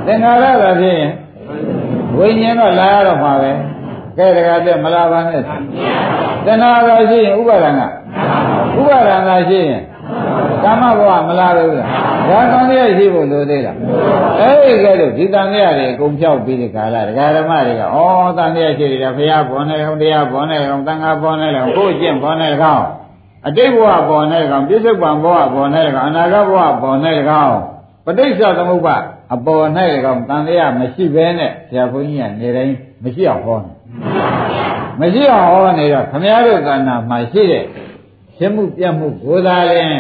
[0.07, 1.13] သင်္ခါရကဖြစ်ရင်
[2.19, 3.53] ဝိညာဉ်တော့လာရတော့မှာပဲ
[4.17, 5.41] ကဲတကယ်တည်းမလာပါနဲ့
[6.45, 7.81] သင်္ခါရရှိရင်ဥပါဒံက
[8.79, 9.83] ဥပါဒံကရှိရင်
[10.63, 11.91] ကာမဘဝမလာဘူးလား
[12.29, 13.77] ဒါသံဃာရှိဖို့လိုသေးလား
[14.41, 17.99] အဲ့ဒီကဲတော့ဒီသံဃာတွေအကုန်ဖြောက်ပြီးဒီကာလဒကာဓမ္မတွေကဩ
[18.39, 22.83] သံဃာရှိတယ်ဘုရားဘောနဲ့ကောင်တရားဘောနဲ့ကောင်သံဃာဘောနဲ့ကောင်ကိုယ်ကျင့်ဘောနဲ့ကောင်
[23.47, 27.55] အတိတ်ဘဝဘောနဲ့ကောင်ပြစ္ဆုတ်ပံဘဝဘောနဲ့ကောင်အနာဂတ်ဘဝဘောနဲ့ကောင်
[28.05, 28.97] ပဋိစ္စသမုပ္ပါ
[29.35, 29.67] အပေါ်၌
[30.05, 33.76] ကောင်သံဃာမရှိဘဲနဲ့ဆရာဘုန်းကြီးကနေတိုင်းမရှိအောင်ဟောနေ
[35.01, 37.65] မရှိအောင်ဟောနေတော့ခမည်းတော်ကဏ္ဍမှာရှိတဲ့
[38.37, 39.99] ရှင်းမှုပြတ်မှုကိုယ်သာရင်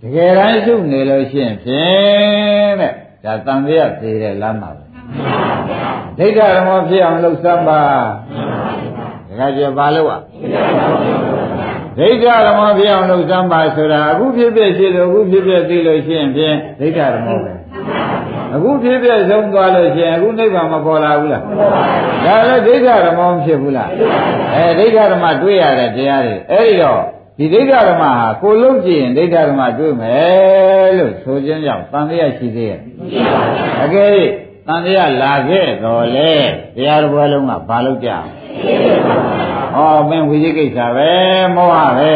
[0.00, 2.92] တကယ်တမ်းရှုနေလို့ရှိရင်ဖြင့်တဲ့
[3.24, 4.84] ဒါတန်တရားသေးတဲ့လမ်းမှာပဲ
[6.18, 7.80] ဒိဋ္ဌဓမ္မဖြစ်အောင်လုပ်စမ်းပါ
[9.28, 10.20] တခါကျဘာလို့อ่ะ
[11.98, 17.52] ဒိဋ္ဌဓမ္မဖြစ်အောင်လုပ်စမ်းပါဆိုတာအခုဖြစ်ဖြစ်ရှိလို့အခုဖြစ်ဖြစ်သိလို့ရှိရင်ဖြင့်ဒိဋ္ဌဓမ္မပဲ
[18.54, 21.42] အခုဖြစ်ဖြစ်ဆုံးသွားလို့ရှိရင်အခုနိဗ္ဗာန်မပေါ်လာဘူးလား
[22.24, 23.90] ဒါလည်းဒိဋ္ဌဓမ္မမဖြစ်ဘူးလား
[24.54, 27.00] အဲဒိဋ္ဌဓမ္မတွေ့ရတဲ့တရားတွေအဲ့ဒီတော့
[27.38, 32.80] ဒီဒိဋ္ဌဓမ္မဟာကိုလုံးကြည့်ရင်ဒိဋ္ဌဓမ္မတွေ့မယ်လို့ဆိုခြင်းကြောင့်တန်တရားရှိသေးရဲ့
[33.84, 34.10] အကယ်
[34.68, 36.32] တန်တရားလာခဲ့တော့လေ
[36.76, 38.10] တရားတော်ဘလုံးကဘာလို့ကြ
[39.74, 41.12] ဟောမင်းဝိသိကိစ္စပဲ
[41.54, 42.14] မောဟပဲ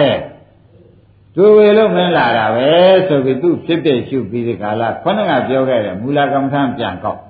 [1.37, 2.69] တွေ့ဝေလို့မင်းလာတာပဲ
[3.09, 7.21] ဆိုပြီးသူဖြစ်ဖြစ်ရှုပြီးဒီကာလခொနကပြောခဲ့တယ်မူလကမ္မထံပြန်ကောက်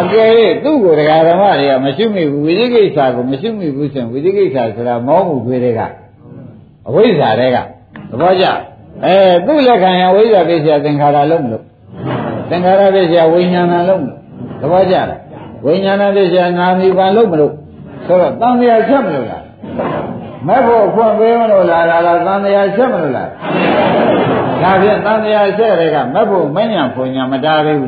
[0.00, 0.28] အကယ်၍
[0.64, 5.80] သူ့ကိုတရားဓမ္မတွေကမရှိမိဘူးဝိသိကိစ္စကိုမရှိမိဘူးဆိုရင်ဝိသိကိစ္စဆိုတာမောမှုတွေတွေက
[6.88, 7.56] အဝိဇ္ဇာတွေက
[8.10, 8.44] သဘောကျ
[9.04, 9.14] အဲ
[9.46, 11.64] သူ့လက်ခံရဝိဇ္ဇာကိစ္စသင်္ခါရလုံးမလို့
[12.48, 14.20] သင်္ခါရကိစ္စဝိညာဏလုံးမလို့
[14.60, 15.20] သဘောကျလား
[15.64, 17.52] ဝိညာဏကိစ္စနာမီပံလုံးမလို့
[18.06, 19.42] ဆိုတော့တန်တရားချက်မလို့လား
[20.46, 23.28] မဲ့ဖို့အခွင့်ပေးမလို့လားလားတန်တရားချက်မလို့လား
[24.62, 27.80] ဒါဖြင့်တန်တရားချက်တွေကမဲ့ဖို့မညံဖွညာမတားဘူး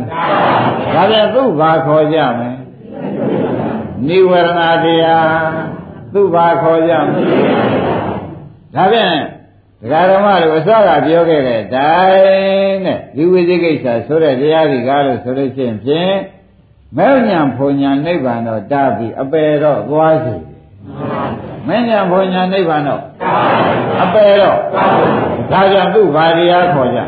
[0.94, 2.50] ဒါဖြင့်သူ့ဘာခေါ်ကြမလဲ
[4.06, 5.28] နိဝရဏတရား
[6.12, 7.22] သူ့ဘာခေါ်ကြမလဲ
[8.74, 9.14] ဒါဖြင့်
[9.80, 16.14] ဒကာဓမ္မတို့အစကပြောခဲ့တဲ့တိုင်းနဲ့ဒီဝိသိကိစ္စဆိုတဲ့တရားတွေကားလို့ဆိုလို့ရှိရင်ဖြင့်
[16.96, 20.34] မဲ့ညာဖုန်ညာနိဗ္ဗာန်တော့တားပြီးအပယ်တော့သွားစီ
[21.68, 23.02] မဲ့ညာဖုန်ညာနိဗ္ဗာန်တော့
[24.02, 24.58] အပယ်တော့
[25.52, 26.98] ဒါကြောင့်သူ့ဘာတရားခေါ်ကြ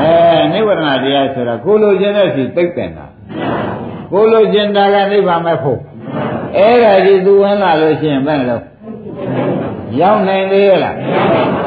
[0.00, 3.06] အဲနိဗ္ဗာန်တရားဆိုတာကိုလိုချင်တဲ့စီသိပ်တယ်တာ
[4.12, 5.80] ကိုလိုချင်တာကနိဗ္ဗာန်မဲ့ဖို့
[6.56, 8.60] အဲ့ဒါကြီးသူဝင်လာလို့ရှိရင်ဘယ်လို
[10.00, 10.94] ရောက်နိုင်သေးရဲ့လား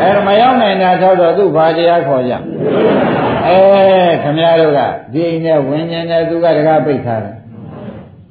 [0.01, 2.33] အဲမရောက်နိုင်တာတော့တော့သူ့ဘာတရားခေါ်ကြ
[3.47, 3.57] အဲ
[4.21, 4.79] ခမည်းတော်က
[5.13, 7.35] ဒီအိမ်နဲ့ဝิญဉ္နဲ့သူကတကားပိတ်ထားတယ်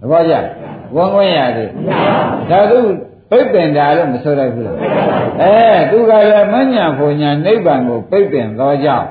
[0.00, 0.34] သဘောကျ
[0.96, 1.70] ဝန်ခွင့်ရသေး
[2.50, 2.78] ဒါသူ
[3.30, 4.76] ပိတ်ပင်တာလို့မဆိုရဘူးလား
[5.42, 5.56] အဲ
[5.90, 9.08] သူကလည်းမညာဖွညာနိဗ္ဗာန်ကိုပိတ်ပင်သောကြောင့်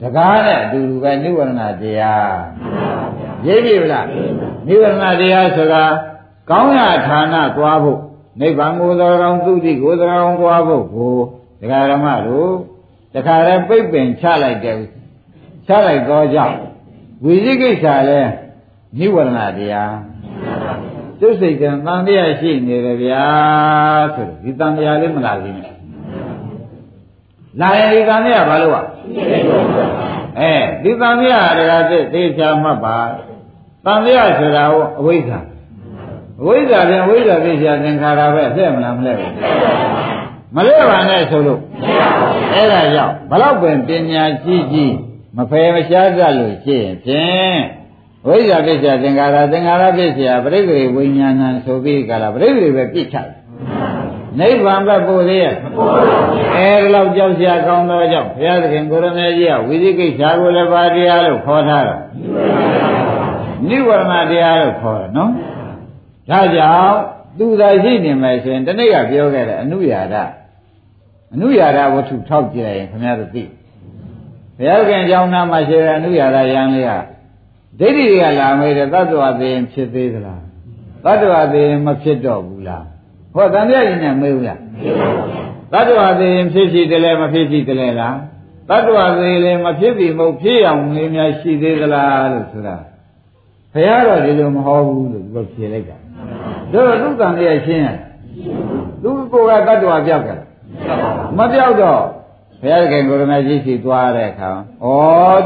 [0.00, 2.36] တကားနဲ့အတူတူပဲနိဝရဏတရား
[3.46, 4.06] ရေးပြီလား
[4.66, 5.84] နိဝရဏတရားဆိုတာ
[6.50, 8.00] ကောင်းရာဌာနသွားဖို့
[8.40, 11.14] နိဗ္ဗာန်ကိုသောကောင်သူတိကိုသောကောင်သွားဖို့ကို
[11.60, 12.52] ဒကာရမတို့
[13.14, 14.78] တခါတည်းပိတ်ပင်ချလိုက်တယ်
[15.66, 16.56] ချလိုက်တော့ကြောင့်
[17.24, 18.20] ဝိသိကိစ္စလဲ
[18.98, 19.92] နိဝရဏတရား
[21.24, 23.24] သူစိတ်ကံတန်တရားရှိနေတယ်ဗျာ
[24.14, 25.74] ဆိုဒီတန်တရားလေးမလာသေးနဲ့
[27.60, 28.84] လာရင်ဒီတန်တရားဘာလို့อ่ะ
[30.40, 30.52] အဲ
[30.82, 32.96] ဒီတန်တရားတကယ်သိချာမှတ်ပါ
[33.84, 35.38] တန်တရားဆိုတာဟိုအဝိဇ္ဇာ
[36.40, 39.32] အဝိဇ္ဇာဖြင့်အဝိဇ္ဇာသိချာသင်္ခါရပဲအသက်မလားမလဲဘူး
[40.56, 41.60] မလဲပါနဲ့ဆိုလို့
[42.54, 44.94] အဲ့ဒါကြောင့်ဘလောက်ပင်ပညာကြီးကြီး
[45.36, 47.58] မဖယ်မရှားတတ်လို့ရှိရင်ဖြင့်
[48.26, 53.28] ဝိဇ္ဇာပစ္စယသင်္ခါရသင်္ခါရပစ္စယပရိသေဝိညာဏံဆိုပြီးကြလားပရိသေပဲပြစ်ချတယ်
[54.38, 55.54] နိဗ္ဗာန်ဘက်ပို့သေးရဲ့
[56.56, 61.96] အဲဒီလောက်ကြောက်စရာကောင်းသောကြောင့်ဘုရားသခင်ကိုရမေကြီးကဝိသိကိစ္စကိုလည်းပါတရားလို့ခေါ်ထားတာ
[63.68, 65.30] နိဝရဏတရားလို့ခေါ်တယ်နော်
[66.30, 66.96] ဒါကြောင့်
[67.38, 70.14] သူသာရှိနေမယ်ဆိုရင်တနေ့ကပြောခဲ့တယ်အနုယာဒ
[71.34, 73.44] အနုယာဒဝတ္ထုထောက်ကြည့်ရင်ခင်ဗျားတို့သိ
[74.58, 77.13] ဘုရားခင်အကြောင်းနာမှာရှိတဲ့အနုယာဒယံလေးက
[77.78, 80.42] ဒိဋ္ဌိတွေကလာမေးတယ်သတ္တဝါသိရင်ဖြစ်သေးသလား
[81.04, 82.84] သတ္တဝါသိရင်မဖြစ်တော့ဘူးလား
[83.34, 84.60] ဟောတန်မြတ်ကြီးနဲ့မေးဘူးလား
[85.72, 88.16] သတ္တဝါသိရင်ဖြစ်ရှိတယ်လဲမဖြစ်ရှိတယ်လဲလား
[88.68, 92.76] သတ္တဝါသိရင်မဖြစ်ပြီမဟုတ်ဖြစ်အောင်လေးများရှိသေးသလားလို့ဆိုတာ
[93.72, 95.96] ဘုရားတော့ဒီလိုမဟောဘူးလို့သူကဖြေလိုက်တာ
[96.72, 97.98] တို့သူကံလေးရှင်းရတယ်
[99.02, 100.40] သူကိုယ်ကတ attva ပြောက်ကြတယ်
[101.36, 102.02] မပြောက်တော့
[102.60, 104.50] ဘုရားခင်ကိုရမကြီးရှိသွားတဲ့အခါ
[104.84, 104.88] ဩ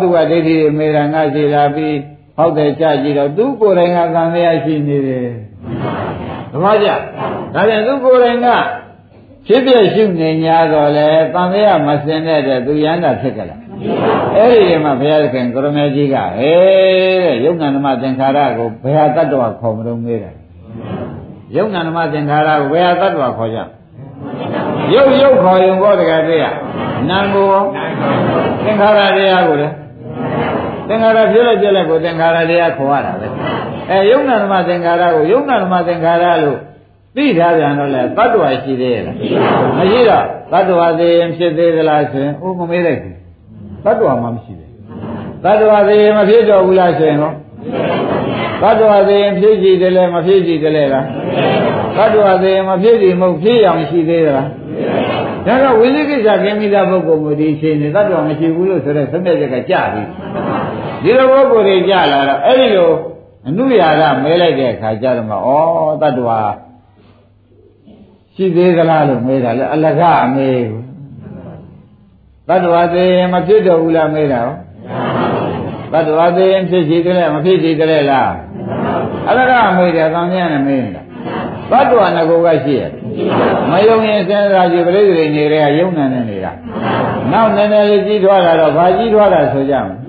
[0.01, 1.95] သူကဒိဋ္ဌိမေရငါရှိလာပြီး
[2.39, 5.29] ဟောက်တယ်ကြကြည့်တော့သူကိုယ်တိုင်ကကံလေးရှိနေတယ်
[6.53, 6.89] ဓမ္မကြ
[7.55, 8.49] ဒါပြန်သူကိုယ်တိုင်က
[9.47, 13.61] ဖြစ်ပြရှုနေ냐တော့လေတန်မြတ်မစင်တဲ့တဲ့သူရန်တာဖြစ်ကြလား
[14.37, 16.53] အဲ့ဒီမှာဘုရားခင်ကိုရမကြီးကဟဲ
[17.25, 20.35] တဲ့ယုံနာဓမ္မသင်္ခါရကိုဘယ်ဟာတ attva ခေါ်မလို့မေးတယ်
[21.57, 23.59] ယုံနာဓမ္မသင်္ခါရကိုဘယ်ဟာတ attva ခေါ်ကြ
[24.95, 26.47] ရုပ်ရုပ်ခေါ်ရင်ဘောတကယ်တည်းက
[27.09, 27.47] နာမ်ကို
[28.65, 29.69] သင်္ခါရတရားကိုလေ
[30.89, 33.27] သင်္ခါရဖြစ်လိုက်ပြလိုက်ကိုသင်္ခါရတရားခေါ်ရတာပဲ
[33.91, 36.59] အဲယုံနာဓမ္မသင်္ခါရကိုယုံနာဓမ္မသင်္ခါရလို့
[37.17, 39.15] သိထားပြန်တော့လေတ attva ရှိသေးရဲ့လား
[39.79, 43.15] မရှိတော့တ attva သေးရင်ဖြစ်သေးသလားဆိုရင်အိုးမမေးလိုက်ဘူး
[43.85, 44.71] တ attva မှမရှိဘူး
[45.45, 47.33] တ attva သေးရင်မဖြစ်တော့ဘူးလားဆိုရင်ဟော
[48.63, 51.05] တ attva သေးရင်ဖြစ်ကြည့်တယ်လေမဖြစ်ကြည့်တယ်လေလား
[51.97, 54.49] တ attva သေးရင်မဖြစ်ကြည့်မဟုတ်ဖြစ်အောင်ရှိသေးသလား
[55.47, 60.03] ဒါကဝိသိကိစ္စကင်းမိသားပုဂ္ဂိုလ်မျိုးဒီအချိန်နဲ့တ attva မရှိဘူးလို့ဆိုတော့သမက်ချက်ကကြပြီ
[61.03, 62.91] ဒီလိုပုဂ္ဂိုလ်တွေကြလာတော့အဲ့ဒီလို
[63.49, 65.39] အနုရာကမဲလိုက်တဲ့အခါကျတော့မှဩ
[66.03, 66.41] တ attva
[68.35, 70.85] ရှိသေးသလားလို့မေးတာလေအလကအမေးဘူး
[72.49, 74.55] တ attva သေးရင်မဖြစ်တော့ဘူးလားမေးတာရော
[75.93, 78.33] တ attva သေးရင်ဖြစ်ရှိတယ်မဖြစ်ရှိတယ်လား
[79.29, 82.91] အလကအမေးတယ်ကောင်းကျန်နဲ့မေးနေတာတ attva ငကိုကရှိရဲ့
[83.71, 86.53] မယုံရင်စဉ်းစားကြည့်ပြိဿတွေနေတဲ့ကယုံနေနေနေတာ
[87.33, 90.08] နောက်နည်းနည်းလေးကြီးထွားလာတော့ဘာကြီးထွားတာဆိုကြမလဲ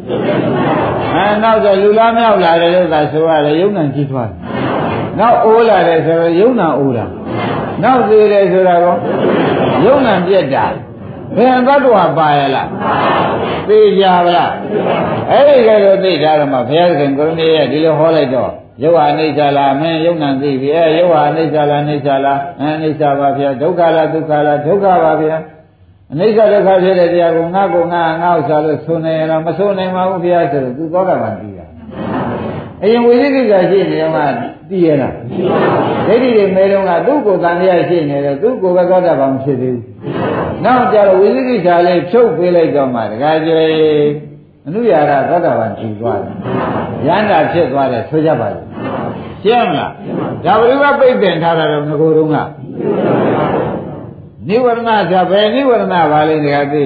[1.16, 4.38] အဲနောက်ဆိုလူလားမြောက်လာတယ်လို့သာဆိုရတယ်ယုံနာကြီးထွားတယ်
[5.20, 7.06] နောက်အိုးလာတယ်ဆိုတော့ယုံနာအိုးတာ
[7.84, 8.96] နောက်သေးတယ်ဆိုတာကော
[9.86, 10.66] ယုံနာပြက်တာ
[11.36, 12.70] ဘယ်သတ္တဝါပါရလား
[13.68, 14.54] သိကြပါလား
[15.32, 18.52] အဲ့ဒီကဲတော့သိကြတော့မှဘုရားရှင်ကိုရမေရဲ့ဒီလိုဟောလိုက်တော့
[18.84, 25.38] ယုတ်ဟာအိဋ္ဌာလားမင်းယုံနာသိပြီအဲယုတ်ဟာအိဋ္ဌာလားအိဋ္ဌာလားအဲအိဋ္ဌာပါဗျာဒုက္ခလားဒုက္ခလားဒုက္ခပါဗျာ
[26.12, 31.66] အနိစ္စဒုက္ခဖြစ်တဲ့တရားကိုငါ့ကိုငါငါ့ဥစ္စာလို့ဆိုနေရင်တော့မဆိုနိုင်ပါဘူးဘုရားဆိုတော့သူသောတာပန်ပြီးတာ
[32.84, 34.22] အရင်ဝိသိကိစ္စရှိနေတော့မှ
[34.70, 35.14] သိရလား
[36.08, 39.86] ဒိဋ္ဌိတွေမဲတော့ကသူ့ကိုယ်တန်တရားရှိနေတယ်သူ့ကိုယ်ပဲသောတာပန်ဖြစ်သေးဘူး
[40.66, 43.74] နောက်ကြတော့ဝိသိကိစ္စလေးဖြုတ်ပေးလိုက်တော့မှတခါကျွေး
[44.68, 46.34] အနုရာရသောတာပန်ပြီးသွားတယ်
[47.08, 48.66] ရဟန္တာဖြစ်သွားတယ်ဆိုကြပါစို့
[49.44, 49.92] ရှင်းမလား
[50.46, 52.38] ဒါဘယ်လိုကပိတ်ပင်ထားတာတော့ငကိုယ်တုံးက
[54.50, 54.80] နိဝရဏ
[55.12, 56.86] ဆိုဘယ်နိဝရဏပါလဲတခါသိ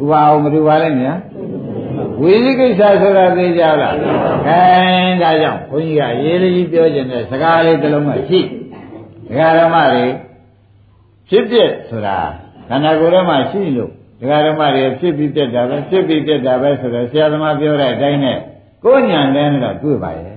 [0.00, 1.12] ဥပါအောင်မတူပါလဲညာ
[2.20, 3.96] ဝိသိကိစ္စဆိုတာသိကြလား
[4.46, 4.64] ခို
[5.02, 8.40] င်းဒါကြောင့်ဘုန်းကြီးကရေးလေးပြောခြင်းတဲ့စကားလေးတစ်လုံးမှရှိ
[9.28, 10.04] ဒကာဓမ္မတွေ
[11.28, 12.18] ဖြစ်ဖြစ်ဆိုတာ
[12.68, 18.38] ခန္ဓာကိုယ်ထဲမှာရှိလို့ဒကာဓမ္မတွေဖြစ်ပြီးပြက်တာပဲဖြစ်ပြီးပြက်တာပဲဆိုတော့ဆရာသမားပြောတဲ့အတိုင်းနဲ့
[18.84, 20.36] ကိုညာနဲ့တော့တွေ့ပါရဲ့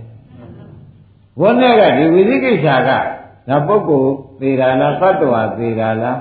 [1.40, 2.90] ဘုန်းနဲ့ကဒီဝိသိကိစ္စက
[3.50, 6.18] ဒါပုဂ္ဂိုလ် သေးတာလားသတ္တဝါသေးတာလား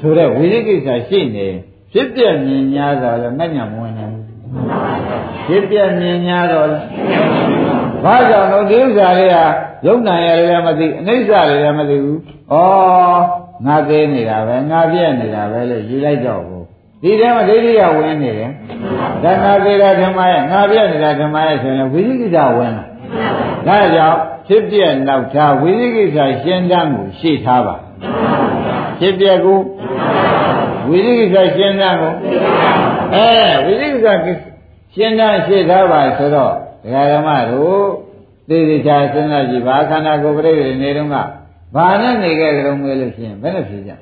[0.00, 1.48] ဆိုတော့ဝိသိကိစ္စရှိနေ
[1.92, 4.24] ဖြစ်ပြမြင်များတော့လည်းမညံမဝင်နိုင်ဘူး
[5.46, 6.84] ဖြစ်ပြမြင်များတော့လည်း
[8.04, 9.44] ဘာကြောင့်လို့ဒီဥစ္စာလေးဟာ
[9.86, 12.20] ယုံနိုင်ရလည်းမသိအနိစ္စလည်းမသိဘူး
[12.52, 12.54] ဩ
[13.66, 16.64] ငါသေးနေတာပဲငါပြည့်နေတာပဲလို့ယူလိုက်တော့ဘူး
[17.02, 18.50] ဒီထဲမှာဒိဋ္ဌိကဝင်နေတယ်
[19.22, 22.84] ဒါငါသေးတာဓမ္မရဲ့ငါပြည့်နေတာဓမ္မရဲ့ဆိုရင်ဝိသိကိစ္စဝင်လာ
[23.66, 24.18] ဒါကြောင့်
[24.52, 24.78] ဖြစ်ပြ
[25.08, 27.76] နောက်ထားဝိသိကိစ္စရှင်းတမ်းကိုရှေ့ထားပါ
[28.98, 29.58] ဖြစ်ပြကို
[30.88, 32.14] ဝိသိကိစ္စရှင်းတမ်းကို
[33.14, 33.28] အဲ
[33.64, 34.06] ဝိသိကိစ္စ
[34.94, 37.84] ရှင်းတမ်းရှေ့ထားပါဆိုတော့ဒကာဓမ္မတို့
[38.48, 41.16] သိသိချာစဉ်းစားကြည့်ပါခန္ဓာကိုယ်ပြိဋ္ဌိနေတော့က
[41.74, 43.92] ဘာနဲ့နေခဲ့ကြုံမေးလို့ရှိရင်ဘယ်နဲ့ဖြေကြ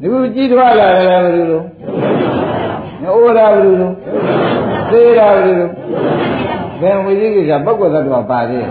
[0.00, 1.58] ဒီခုကြည့်ထွားလာတယ်ဘယ်လိုလဲ
[3.02, 3.88] အိုးတာဘယ်လိုလဲ
[4.90, 5.66] သေးတာဘယ်လိုလဲ
[6.80, 8.68] ဘယ်ဝိသိကိစ္စပုဂ္ဂိုလ်သတ္တဝါပါသေးလဲ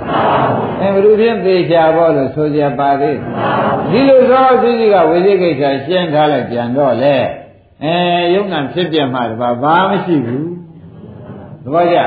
[0.82, 3.18] အဲဘုရုဖြင့်သေချာဘောလို့ဆိုကြပါသေး
[3.92, 7.16] ဒီလိုသောသိသိကဝိသိကိစ္စရှင်းထားလိုက်ပြန်တော့လေ
[7.84, 7.96] အဲ
[8.36, 10.50] ယုံနာဖြစ်ပြမှတပါဘာမှမရှိဘူး
[11.64, 11.98] သဘောကျ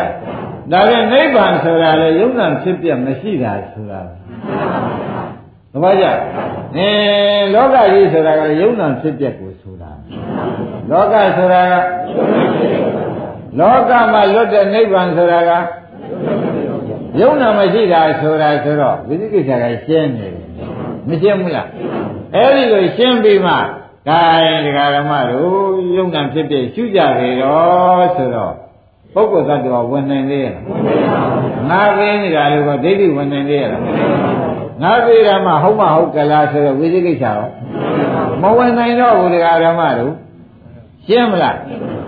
[0.72, 4.00] ဒါပြန်နိဗ္ဗာန်ဆိုတာလေယုံနာဖြစ်ပြမရှိတာဆိုတာ
[5.72, 6.06] သဘောကျ
[6.76, 6.88] အဲ
[7.54, 9.90] လောကကြီးဆိုတာကယုံနာဖြစ်ပြကိုဆိုတာ
[10.90, 11.74] လောကဆိုတာက
[13.58, 15.50] လောကမှာလွတ်တဲ့နိဗ္ဗာန်ဆိုတာက
[17.20, 20.34] ယုံနာမရှိတာဆိုတာဆိုတော့ဝိသိကိစ္စကရှင်းနေတယ်
[21.08, 21.68] မရှင်းဘူးလား
[22.34, 23.52] အဲ့ဒီလိုရှင်းပြီးမှ
[24.08, 25.50] ဂိုင်းတရားဓမ္မတို့
[25.96, 28.54] ယုံနာဖြစ်ဖြစ်ရှုကြတယ်တော့ဆိုတော့
[29.14, 30.64] ပုဂ္ဂိုလ်သတ္တဝါဝင်နိုင်သေးရဲ့လား
[31.70, 33.82] ငါသိနေတာလို့ကဒိဋ္ဌိဝင်နိုင်သေးရဲ့လား
[34.82, 37.38] ငါသိတာမှဟုတ်မဟုတ်ကလားဆိုတော့ဝိသိကိစ္စရော
[38.42, 40.12] မဝင်နိုင်တော့ဘူးတရားဓမ္မတို့
[41.06, 41.56] ရှင်းမလား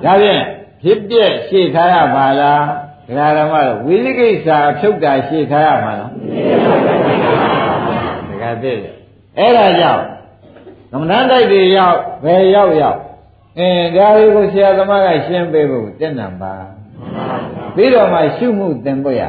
[0.04, 0.42] ဒါဖြင့်
[0.82, 2.62] ဖြစ်ပြက်ရှေ့ထားရပါလား
[3.10, 4.48] ဒကာဓမ္မတို့ဝိသိကိစ္စ
[4.78, 6.10] ဖြုတ်တာရှေ့ထားရမှာလား
[8.28, 8.94] ဒကာသိတယ်
[9.38, 10.04] အဲ့ဒါကြောင့်
[10.90, 12.98] သမဏတိုက်တွေရောက်ဘယ်ရောက်ရောက်
[13.58, 16.54] အင်းဒါတွေကိုဆရာသမားကရှင်းပေးဖို့တက်နံပါ
[17.74, 19.22] ပြီးတော့မှရှုမှုသင်ဖို့ရ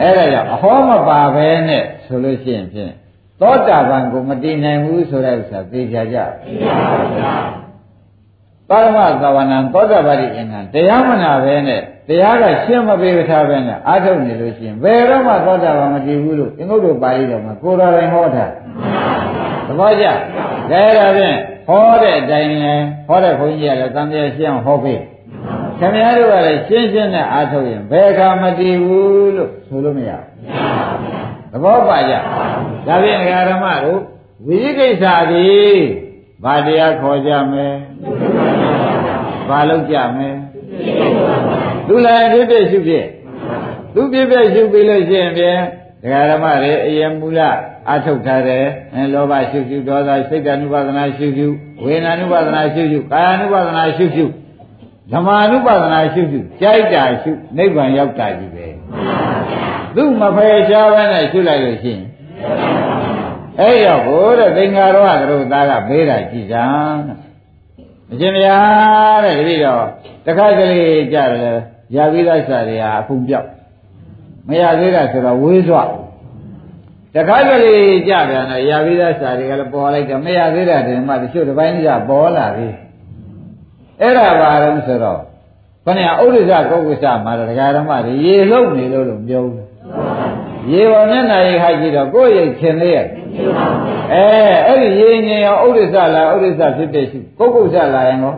[0.00, 2.92] အဲ့ဒါကြောင့်အဟောမပါပဲနဲ့ဆိုလို့ရှိရင်ဖြင့်
[3.40, 7.69] သောတာပန်ကိုမတည်နိုင်ဘူးဆိုတဲ့ဥစ္စာသိကြကြသိပါပါဘုရား
[8.70, 18.44] ပါရမသဝနံသောတာပတိအင်္ဂံတရားမနာပဲနဲ့တရားကရှင်းမပေးထားပဲနဲ့အာထုတ်နေလို့ရှိရင်ဘယ်တော့မှသောတာပန်မတည်ဘူးလို့အင်္ဂုတ္တပါဠိတော်မှာကိုယ်တော်တိုင်ဟောတာ
[19.66, 20.06] သဘောကျ
[20.70, 21.36] ဒါရဖြင့်
[21.68, 22.74] ဟောတဲ့အတိုင်းလဲ
[23.06, 25.00] ဟောတဲ့ဘုန်းကြီးကလည်းတန်တရားရှင်းအောင်ဟောပေး
[25.78, 30.10] ခင်ဗျားတို့ကလည်းရှင်းရှင်းနဲ့အားထုတ်ရင်ဘယ်ခါမတည်ဘူးလို့ဆိုလို့မရ
[31.50, 32.14] ဘူးသဘောပါကြ
[32.86, 33.18] ဒါဖြင့်
[33.50, 34.00] ဓမ္မတို့
[34.46, 35.80] ဝိသိကိစ္စသည်
[36.44, 37.74] ဘာတရားခေါ်ကြမယ်
[39.49, 40.35] ဘာလုပ်ကြမယ်
[41.87, 43.05] သူလည်းဖြစ်ဖြစ်ရှုဖြစ်
[43.93, 45.59] သူဖြစ်ဖြစ်ရှုပြီးလို့ရှိရင်ဖြင့်
[46.01, 47.39] ဒကာဓမ္မတွေအယံမူလ
[47.91, 51.47] အထုတ်ထားတယ်အဲလောဘရှုရှုဒေါသစိတ်တ ानु ပါဒနာရှုရှု
[51.83, 54.25] ဝေဒနာ ानु ပါဒနာရှုရှုကာယ ानु ပါဒနာရှုရှု
[55.11, 58.67] ဓမ္မ ानु ပါဒနာရှုရှုကြိုက်တာရှုနိဗ္ဗာန်ရောက်တာကြီးပဲ
[59.95, 62.03] သူမဖယ်ရှားဘဲနဲ့ရှုလိုက်လို့ရှိရင်
[63.59, 66.53] အဲ့ရောက်ကိုတဲ့သင်္ဃာရောကတို့သားကမေးတာကြည်စ
[68.10, 68.58] မ်းအရှင်ဗျာ
[69.24, 69.84] တဲ့တတိတော့
[70.26, 71.58] တခါကလေးကြတယ်
[71.96, 73.48] ရပြီးသားစာတွေဟာအဖုံပြောက်
[74.48, 75.82] မရသေးတာဆိုတော့ဝေးစွာ
[77.14, 82.68] တခါကလေးကြပြန်တော့ရပြီးသားစာတွေကလည်းပေါ်လိုက်တော့မရသေးတာတည်းမှတချို့တစ်ပိုင်းကပေါ်လာပြီ
[84.00, 85.20] အဲ့ဒါပါတော့ဆိုတော့
[85.84, 89.66] ခဏဥဒိစ္စကောကုစ္စမှာတော့ဒကာဓမ္မတွေရေလုံးနေလို့လို့ပြောဘူး
[90.72, 93.06] ရေပေါ်မျက်နှာရိပ်ဟကြည့်တော့ကိုယ့်ရိပ်ခင်လေးရဲ့
[94.12, 94.26] အဲ
[94.66, 98.34] အဲ့ဒီရေငင်ရောဥဒိစ္စလားဥဒိစ္စဖြစ်တဲ့ရှုကုတ်ကုစ္စလားရင်ကော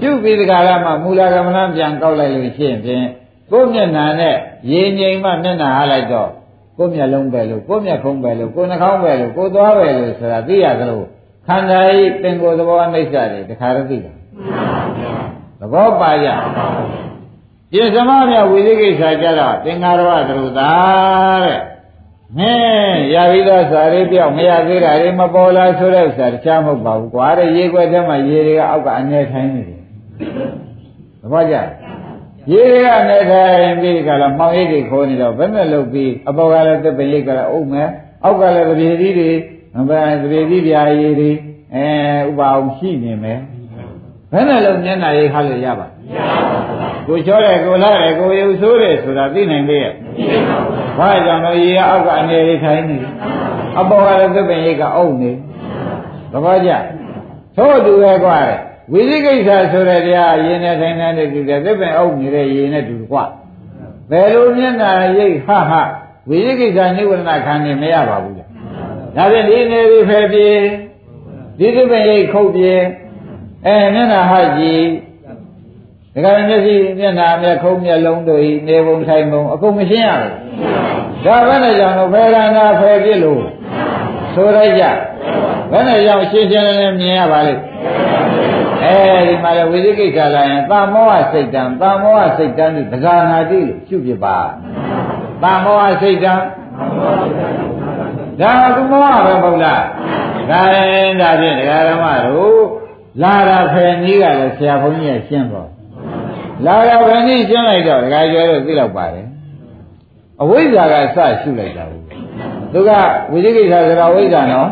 [0.00, 3.06] ရှုပြီးဒီကရမှာမူလကမ္မလပြန်ကောက်လိုက်လို့ရှိရင်ဖြင့်
[3.50, 4.36] ကိုယ့်မျက်နှာနဲ့
[4.70, 6.30] ရေငင်မှမျက်နှာဟာလိုက်တော့
[6.78, 11.02] ကိုယ်မျက်လုံးပဲလို့ကိုယ်မျက်ခုံးပဲလို့ကိုယ်နှာခေါင်းပဲလို့ကိုယ်သွားပဲလို့ဆိုတာသိရသလို
[11.46, 14.12] ခန္ဓာဤပင်ကိုယ်သဘောအနိစ္စတွေတခါတည်းသိတာ
[15.60, 16.28] သဘောပါကြ
[17.72, 20.70] ပြင်စမမြဝိသိကိစ္စကြတော့သင်္ဃာရဝသရုသာ
[21.44, 21.58] တဲ့
[22.36, 29.80] ဟင်းရပြီးတော့စာရေးပြောက်မရသေးတာတွေမပေါ်လာဆိုတဲ့ဥစ္စာတခြားမဟုတ်ပါဘူးကွာတဲ့ရေခွက်ထဲမှာရေတွေကအောက်ကအငဲထိုင်းနေတယ်
[31.20, 31.54] သဘောကျ
[32.50, 37.88] ရေတွေကနေထိုင်ပြီးကြလားမောင်ရိပ်တွေခိုးနေတော့ဘယ်နဲ့လုပ်ပြီးအပေါ်ကလည်းသစ်ပင်ရိပ်ကလည်းအုပ်မယ်
[38.24, 39.30] အောက်ကလည်းသပြေသီးတွေ
[39.88, 41.30] ဘယ်သပြေသီးပြာရည်တွေ
[41.74, 41.86] အဲ
[42.28, 43.40] ဥပအောင်ရှိနေမယ်
[44.32, 45.86] ဘယ်နဲ့လုံးမျက်နှာရိပ်ဟာလို့ရပါ
[47.06, 49.94] ကိုချောတယ်ကိုလာတယ်ကိုရုပ်ဆိုးတယ်ဆိုတာသိနိုင်သေးရဲ့
[50.98, 52.96] ဘာကြောင့်လဲရေအောက်ကအနေရိပ်ထိုင်နေ
[53.78, 55.32] အပေါ်ကလည်းသစ်ပင်ရိပ်ကအုပ်နေ
[56.32, 56.70] သဘောကျ
[57.56, 58.38] သို့တူရဲ့ကွာ
[58.92, 63.24] ဝိသိကိစ္စဆိုတဲ့တရားရေနဲ့ထိုင်နေတဲ့တူတယ်သစ်ပင်အုပ်နေတဲ့ရေနဲ့တူကွာ
[64.10, 65.72] ဘယ်လိုမျက်နှာရိပ်ဟဟ
[66.28, 68.48] ဝိသိကိစ္စနိဝရဏခံနေမရပါဘူးလား
[69.16, 70.48] ဒါဖြင့်ဒီနေပြီဖယ်ပြေ
[71.58, 72.72] ဒီသစ်ပင်ရိပ်ခုတ်ပြေ
[73.66, 74.84] အဲမျက်နှာဟကြည့်
[76.14, 83.42] ဒကာမျက်စိမျက်နှာမျက်ခုံးမျက်လုံးတို့ဤနေပုံထိုင်ပုံအကုန်မရှင်းရဘူးဒါဘယ်နဲ့ကြောင့်လို့ဖယ်ရနာဖယ်ပြစ်လို့
[84.34, 84.84] ဆိုလိုက်ကြ
[85.70, 87.62] ဘယ်နဲ့ကြောင့်ရှင်းရှင်းလင်းလင်းမြင်ရပါလိမ့်
[88.84, 88.96] အဲ
[89.26, 94.36] ဒီမှာလေဝိသိကိစ္စလာရင်သာမောဟစိတ်တံသာမောဟစိတ်တံဒီပဇာနာတိလို့ရှုပြပါ
[95.42, 96.32] သာမောဟစိတ်တံ
[98.40, 99.82] ဒါကမောဟပဲမဟုတ်လား
[100.50, 102.60] ဒါရင်ဒါဖြင့်ဒကာဓမ္မတို့
[103.22, 105.70] လာတာဖယ်နည်းကလည်းဆရာဘုန်းကြီးကရှင်းတော့
[106.66, 109.26] လာတာဘယ်နည်းကျင်းလိုက်တော့ဒကာကျော်တို့သိတော့ပါတယ်
[110.42, 112.04] အဝိဇ္ဇာကစရှုလိုက်တာဘူး
[112.72, 112.90] သူက
[113.32, 114.68] ဝိသိကိစ္စဆိုတာဝိဇ္ဇာနော်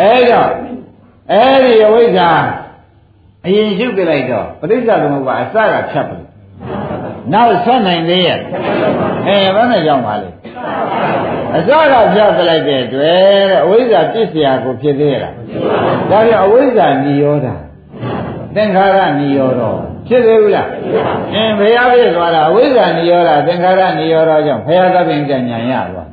[0.00, 0.42] အဲဒါ
[1.30, 2.28] အဲ့ဒီအဝိဇ္ဇာ
[3.46, 6.18] အရင်ရှုကြလိုက်တော့ပဋိစ္စသမုပ္ပါအစကဖြတ်ပြီ
[7.32, 8.38] နောက်ဆက်နိုင်သေးရဲ့
[9.26, 10.28] အဲဘယ်နဲ့ကြောင့်ပါလဲ
[11.56, 13.18] အစကဖြတ်ကြလိုက်တဲ့အတွက်
[13.50, 15.34] တဲ့အဝိဇ္ဇာပြစ်စရာကိုဖြစ်သေးရလား
[16.10, 17.54] ဒါပြန်အဝိဇ္ဇာညိယောတာ
[18.54, 20.68] သင်္ခါရညိယောတော့ ဖြစ်သေးဘူးလား
[21.34, 26.08] အင်းဘုရားပြည့်သွားတာအဝိဇ္ဇာနိရောဓသင်္ခါရနိရောဓကြောင့်ဘုရားသဖြင့်ကြညာရသွား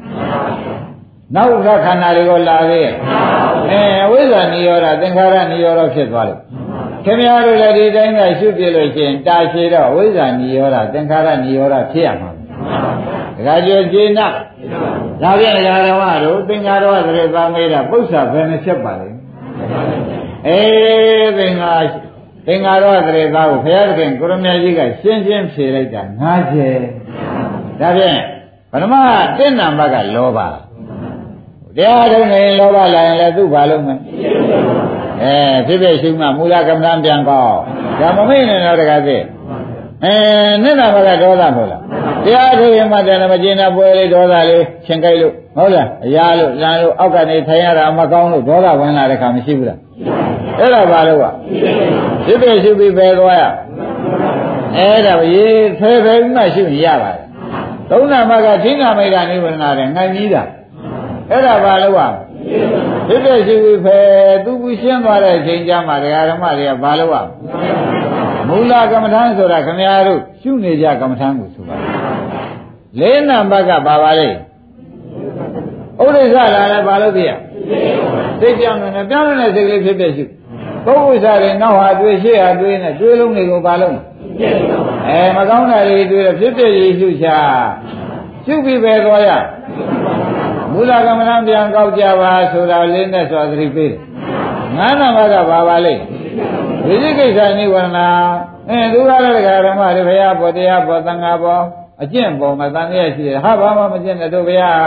[1.36, 2.94] နောက်ဥက္ခခန္ဓာတွေကိုလာသေးရဲ့
[3.72, 6.40] အဲအဝိဇ္ဇာနိရောဓသင်္ခါရနိရောဓဖြစ်သွားလို့
[7.06, 12.32] ခင်ဗျားတို့လည်းဒီတိုင်းကရှုပြလို့ရှိရင်တာရှည်တော့အဝိဇ္ဇာနိရောဓသင်္ခါရနိရောဓဖြစ်ရမှာ
[13.38, 14.34] ဒကာကျော်ကျေနပ်
[15.22, 19.10] ဒါပြန်ဒကာဓမ္မတို့သင်္ခါရဝသရေသာမေးတာပု္ပ္ပာဘယ်နှချက်ပါလဲ
[20.48, 21.74] အေးသင်္ခါ
[22.50, 26.80] သင်္ခါရဝသရေသာကိုဘုရားသခင်ကိုရမကြီးကရှင်းရှင်းဖြေလိုက်တာ၅ချက်
[27.80, 28.20] ဒါဖြင့်
[28.72, 28.93] ပထမ
[29.38, 30.39] တင့်နံပါတ်ကလောဘ
[31.76, 33.89] တရားထုံးနေလောဘလာရင်လည်းသူ့ဘာလို့မ
[35.24, 35.36] အဲ
[35.68, 37.60] ဖြစ်ဖြစ်ရှိမှမူလကမ္ဘာပြန်ကောက်
[38.00, 39.18] ဒါမမေ့နဲ့တော့တကားသိ
[40.04, 40.14] အဲ
[40.64, 41.82] နိဒာဘကဒေါသမဟုတ်လား
[42.26, 49.80] တရားထုံးရင်မှတည်းမကျင်တာပွဲလေးဒေါသလေးရှင်ကြိုက်လို့ဟုတ်လားအရာလို့လမ်းလို့အောက်ကနေထိုင်ရတာမကောင်းလို့ဒေါသဝင်လာတဲ့ခါမရှိဘူးလား
[50.60, 51.26] အဲ့ဒါဘာလို့က
[52.26, 53.43] ဖြစ်ဖြစ်ရှိပြီးပဲသွားရ
[54.76, 55.47] အဲ့ဒါရေ
[55.80, 57.26] ဖဲဖဲမှရှိရင်ရပါတယ်
[57.89, 60.43] သုံးနာမကထိနာမိတ်ကနေဝနာတယ်ငိုင်ကြီးတာ
[61.30, 62.01] အဲ့ဒါဘာလို့က
[63.07, 63.97] ဖြစ်ဖြစ်ရှိပြီးဖဲ
[64.45, 67.16] သူကူရှင်းသွားတဲ့အချိန်ကျမှဒကာဓမ္မတွေကဘာလို့က
[68.47, 71.76] မူလကမ္မထမ်းဆိုတာခမည်းတော်ရှုနေကြကမ္မထမ်းကိုဆိုပါ
[72.99, 74.30] လေးနံပါတ်ကပါပါလေ
[76.03, 77.32] ဥဒိစ္စလာလည်းဘာလို့သိရ
[78.41, 80.26] သိပြောင်းနေပြောင်းနေတဲ့စိတ်ကလေးဖြစ်ဖြစ်ရှု
[80.90, 83.98] ပုဂ္ဂိုလ်စားတွေနောက်ဟာတွေ့ရှေ့ဟာတွေ့နေတွေ့လုံးတွေကိုဘာလို့
[85.10, 87.26] အဲမကောင်းတာတွေတွေ့ရဖြစ်ဖြစ်ရေးရှုချ
[88.46, 89.30] ရှုပြီးပဲသွားရ
[90.72, 93.94] မူလကမ္မဋ္ဌာန်းပြန်ကောက်ကြပါဆိုတာလေးနဲ့ဆိုသတိပေး
[94.78, 95.96] ငါးနံပါတ်ကပါပါလေ
[96.86, 98.00] ဝိသိကိစ္စနိဝရဏ
[98.70, 101.64] အဲသူကလည်းဒကာဓမ္မတွေဘုရားပေါ်တရားပေါ်သံဃာပေါ်
[102.04, 104.82] အကျင့်ပေါ်မှာတန်ရရှိတယ်ဟာဘာမှမကျင့်တဲ့တို့ဘုရား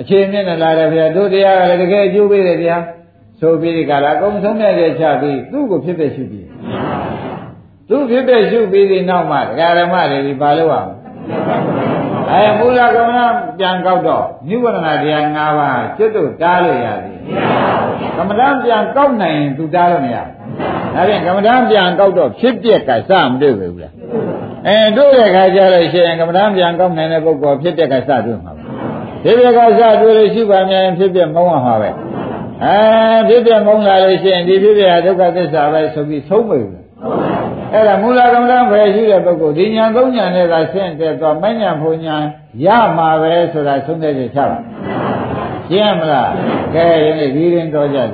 [0.00, 2.76] အခြေမြင့်နဲ့လာတယ်ဘုရားတို့တရားကလည်းတကယ်အကျိုးပေးတယ်ဗျာ
[3.42, 6.46] ဆိုပြီးဒီကလာအကုန်ဆုံးမြတ်ရဲ့ချပြီးသူ့ကိုဖြစ်ဖြစ်ရှုပြီး
[7.88, 10.90] သူ့ဖြစ်ဖြစ်ရှုပြီးဒီနောက်မှဒကာဓမ္မတွေဒီဘာလို့အောင်
[12.30, 13.16] အဲမူလကမ္မ
[13.58, 17.18] ပြန်ကောက်တော့နိဝရဏတရား၅ပါးကျွတ်တို့တားလို့ရသည်
[18.16, 20.34] ကမ္မဋ္ဌာန်းပြန်ကောက်နိုင်ရင်သူတားလို့မရဘူး
[20.94, 23.92] ဒါဖြင့်ကမ္မဋ္ဌာန်းပြန်ကောက်တော့ဖြစ်ပြက်ကစမတွေ့ဘူးလား
[24.66, 28.52] အဲတွေ့တဲ့ခါကျတော့ရှင်ကမ္မဋ္ဌာန်းပြန်ကောက်နိုင်တဲ့ပုဂ္ဂိုလ်ဖြစ်ပြက်ကစတွေ့မှာ
[29.24, 31.90] ဖြစ်ပြက်ကစတွေ့လို့ရှိပါမြန်ဖြစ်ပြမုံရမှာပဲ
[32.64, 32.78] အဲ
[33.28, 36.82] ဖြစ်ပြမုံလာလို့ရှိရင်ဒီဖြစ်ပြကဒုက္ခသစ္စာပဲဆိုပြီးသုံးပြီလား
[37.72, 42.16] အဲ့ဒါမူလကမ္မဋ္ဌာန်းပဲရှိတဲ့ပုဂ္ဂိုလ်ဒီညာသုံးညာနဲ့သာဆင့်တဲ့တော့မညာဘုံညာ
[42.64, 44.58] ရမှာပဲဆိုတာသုံးတဲ့ချက်ချပါ
[45.68, 46.32] ရှင်းမလား
[46.74, 48.08] ကဲယနေ့ဒီရင်တော်ကြတယ်